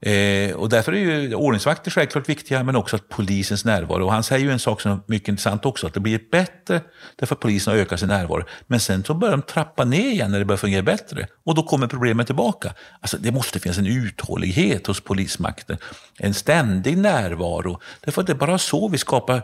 [0.00, 4.04] Eh, och därför är ju ordningsvakter självklart viktiga, men också att polisens närvaro.
[4.04, 6.80] Och han säger ju en sak som är mycket intressant också, att det blir bättre
[7.16, 8.44] därför att polisen har ökat sin närvaro.
[8.66, 11.26] Men sen så börjar de trappa ner igen när det börjar fungera bättre.
[11.44, 12.74] Och då kommer problemen tillbaka.
[13.00, 15.78] Alltså, det måste finnas en uthållighet hos polismakten,
[16.18, 17.80] en ständig närvaro.
[18.00, 19.42] Därför att det är bara så vi skapar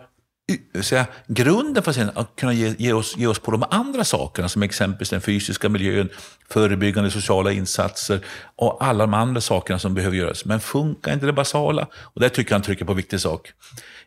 [0.82, 4.62] säga, grunden för att kunna ge, ge, oss, ge oss på de andra sakerna som
[4.62, 6.08] exempelvis den fysiska miljön,
[6.48, 8.20] förebyggande sociala insatser
[8.56, 10.44] och alla de andra sakerna som behöver göras.
[10.44, 11.86] Men funkar inte det basala?
[11.94, 13.52] Och där tycker jag han trycker på en viktig sak.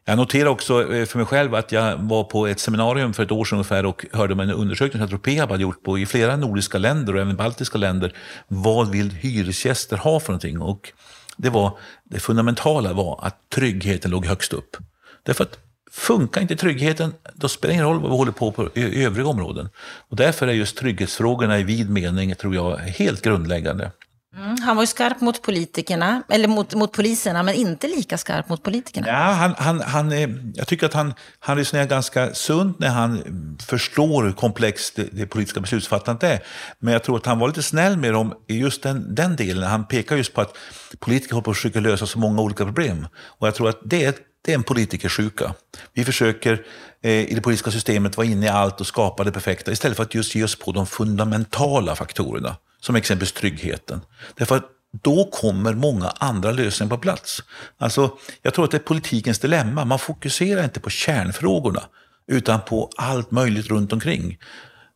[0.05, 3.31] Jag noterar också eh, för mig själv att jag var på ett seminarium för ett
[3.31, 6.35] år sedan ungefär och hörde om en undersökning som Peab hade gjort på, i flera
[6.35, 8.13] nordiska länder och även baltiska länder.
[8.47, 10.61] Vad vill hyresgäster ha för någonting?
[10.61, 10.91] Och
[11.37, 14.77] det, var, det fundamentala var att tryggheten låg högst upp.
[15.23, 18.69] Därför att Funkar inte tryggheten, då spelar det ingen roll vad vi håller på på
[18.75, 19.69] övriga områden.
[20.09, 23.91] Och därför är just trygghetsfrågorna i vid mening, tror jag, helt grundläggande.
[24.35, 28.49] Mm, han var ju skarp mot politikerna, eller mot, mot poliserna, men inte lika skarp
[28.49, 29.07] mot politikerna.
[29.07, 30.11] Ja, han, han, han,
[30.55, 33.23] jag tycker att han, han resonerar ganska sunt när han
[33.67, 36.39] förstår hur komplext det, det, politiska beslutsfattandet är.
[36.79, 39.63] Men jag tror att han var lite snäll med dem i just den, den delen.
[39.63, 40.57] Han pekar just på att
[40.99, 43.07] politiker håller på att försöka lösa så många olika problem.
[43.15, 45.53] Och jag tror att det är ett det är en politikersjuka.
[45.93, 46.65] Vi försöker
[47.01, 50.03] eh, i det politiska systemet vara inne i allt och skapa det perfekta istället för
[50.03, 54.01] att just ge oss på de fundamentala faktorerna, som exempelvis tryggheten.
[54.35, 57.43] Därför att då kommer många andra lösningar på plats.
[57.77, 59.85] Alltså, jag tror att det är politikens dilemma.
[59.85, 61.83] Man fokuserar inte på kärnfrågorna
[62.27, 64.37] utan på allt möjligt runt omkring.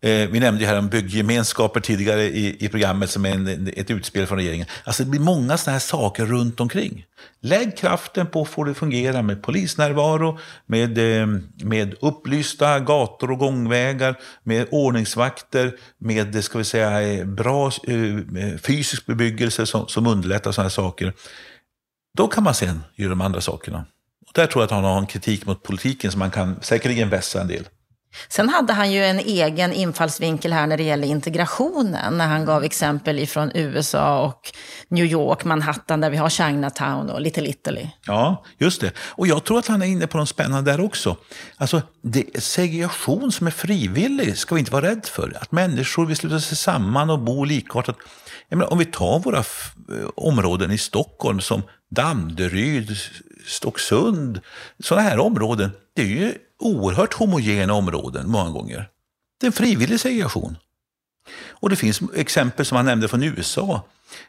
[0.04, 3.92] Eh, vi nämnde ju här om bygggemenskaper tidigare i, i programmet som är en, ett
[3.92, 4.68] utspel från regeringen.
[4.84, 7.06] Alltså det blir många sådana här saker runt omkring.
[7.42, 11.28] Lägg kraften på att få det fungera med polisnärvaro, med, eh,
[11.64, 17.72] med upplysta gator och gångvägar, med ordningsvakter, med eh, ska vi säga, bra
[18.62, 21.14] fysisk bebyggelse som, som underlättar sådana här saker.
[22.18, 23.86] Då kan man sen göra de andra sakerna.
[24.28, 27.10] Och där tror jag att han har en kritik mot politiken som man kan säkerligen
[27.10, 27.68] vässa en del.
[28.30, 32.64] Sen hade han ju en egen infallsvinkel här när det gäller integrationen, när han gav
[32.64, 34.52] exempel ifrån USA och
[34.88, 37.88] New York, Manhattan, där vi har Chinatown och Little Italy.
[38.06, 38.92] Ja, just det.
[38.98, 41.18] Och jag tror att han är inne på något spännande där också.
[41.58, 45.38] Alltså, det, segregation som är frivillig ska vi inte vara rädda för.
[45.42, 47.98] Att människor vill sluta sig samman och bo likartat.
[48.50, 49.44] Menar, om vi tar våra eh,
[50.16, 51.62] områden i Stockholm som
[51.92, 52.98] Danderyd,
[53.46, 54.40] Stocksund,
[54.84, 55.72] sådana här områden.
[55.96, 56.34] Det är ju
[56.64, 58.90] oerhört homogena områden många gånger.
[59.40, 60.58] Det är en frivillig segregation.
[61.50, 63.86] Och det finns exempel som han nämnde från USA.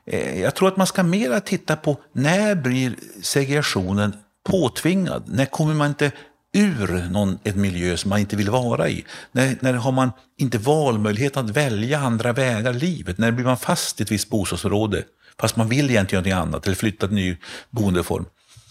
[0.06, 5.22] Eh, jag tror att man ska mera titta på när blir segregationen påtvingad?
[5.26, 6.12] När kommer man inte
[6.52, 9.04] ur någon, en miljö som man inte vill vara i?
[9.32, 13.18] När, när har man inte valmöjlighet att välja andra vägar i livet?
[13.18, 15.02] När blir man fast i ett visst bostadsområde
[15.40, 17.36] fast man vill egentligen göra något annat eller flytta till en ny
[17.70, 18.24] boendeform?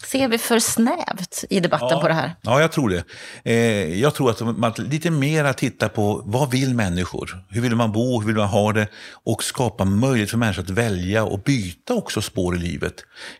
[0.06, 2.34] Ser vi för snävt i debatten ja, på det här?
[2.42, 3.04] Ja, jag tror det.
[3.44, 7.44] Eh, jag tror att man lite mer tittar på vad vill människor?
[7.48, 8.20] Hur vill man bo?
[8.20, 8.86] Hur vill man ha det?
[9.24, 12.94] Och skapa möjlighet för människor att välja och byta också spår i livet.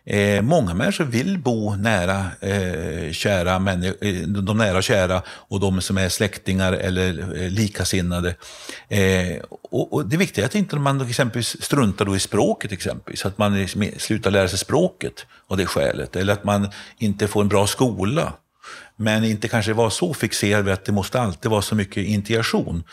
[0.05, 5.81] Eh, många människor vill bo nära eh, kära eh, de nära och kära och de
[5.81, 8.35] som är släktingar eller eh, likasinnade.
[8.87, 9.37] Eh,
[9.71, 13.25] och, och, det viktiga är att inte man exempelvis struntar då i språket, exempelvis.
[13.25, 16.15] att man slutar lära sig språket av det skälet.
[16.15, 16.54] Eller att man
[16.97, 18.33] inte får en bra skola.
[18.95, 22.83] Men inte kanske vara så fixerad vid att det måste alltid vara så mycket integration.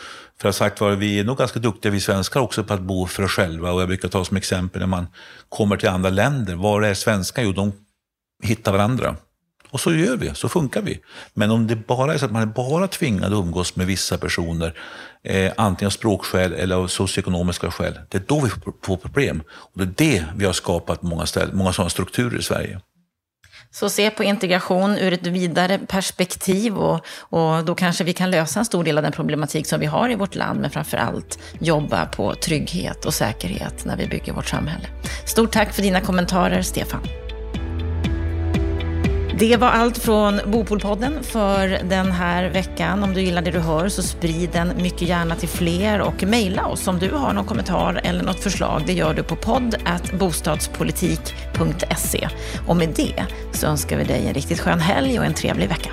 [0.40, 3.06] För att sagt var, vi är nog ganska duktiga vi svenskar också på att bo
[3.06, 3.72] för oss själva.
[3.72, 5.06] Och jag brukar ta som exempel när man
[5.48, 6.54] kommer till andra länder.
[6.54, 7.42] Var är svenskar?
[7.42, 7.72] Jo, de
[8.42, 9.16] hittar varandra.
[9.72, 11.00] Och så gör vi, så funkar vi.
[11.34, 14.18] Men om det bara är så att man är bara tvingad att umgås med vissa
[14.18, 14.78] personer,
[15.22, 18.50] eh, antingen av språkskäl eller av socioekonomiska skäl, det är då vi
[18.82, 19.42] får problem.
[19.48, 22.80] Och det är det vi har skapat många, ställ, många sådana strukturer i Sverige.
[23.72, 28.58] Så se på integration ur ett vidare perspektiv och, och då kanske vi kan lösa
[28.58, 31.38] en stor del av den problematik som vi har i vårt land, men framför allt
[31.58, 34.86] jobba på trygghet och säkerhet när vi bygger vårt samhälle.
[35.26, 37.02] Stort tack för dina kommentarer, Stefan.
[39.38, 43.02] Det var allt från Bopolpodden för den här veckan.
[43.02, 46.66] Om du gillar det du hör så sprid den mycket gärna till fler och mejla
[46.66, 48.82] oss om du har någon kommentar eller något förslag.
[48.86, 49.76] Det gör du på podd
[50.18, 52.28] bostadspolitik.se.
[52.66, 55.90] Och med det så önskar vi dig en riktigt skön helg och en trevlig vecka.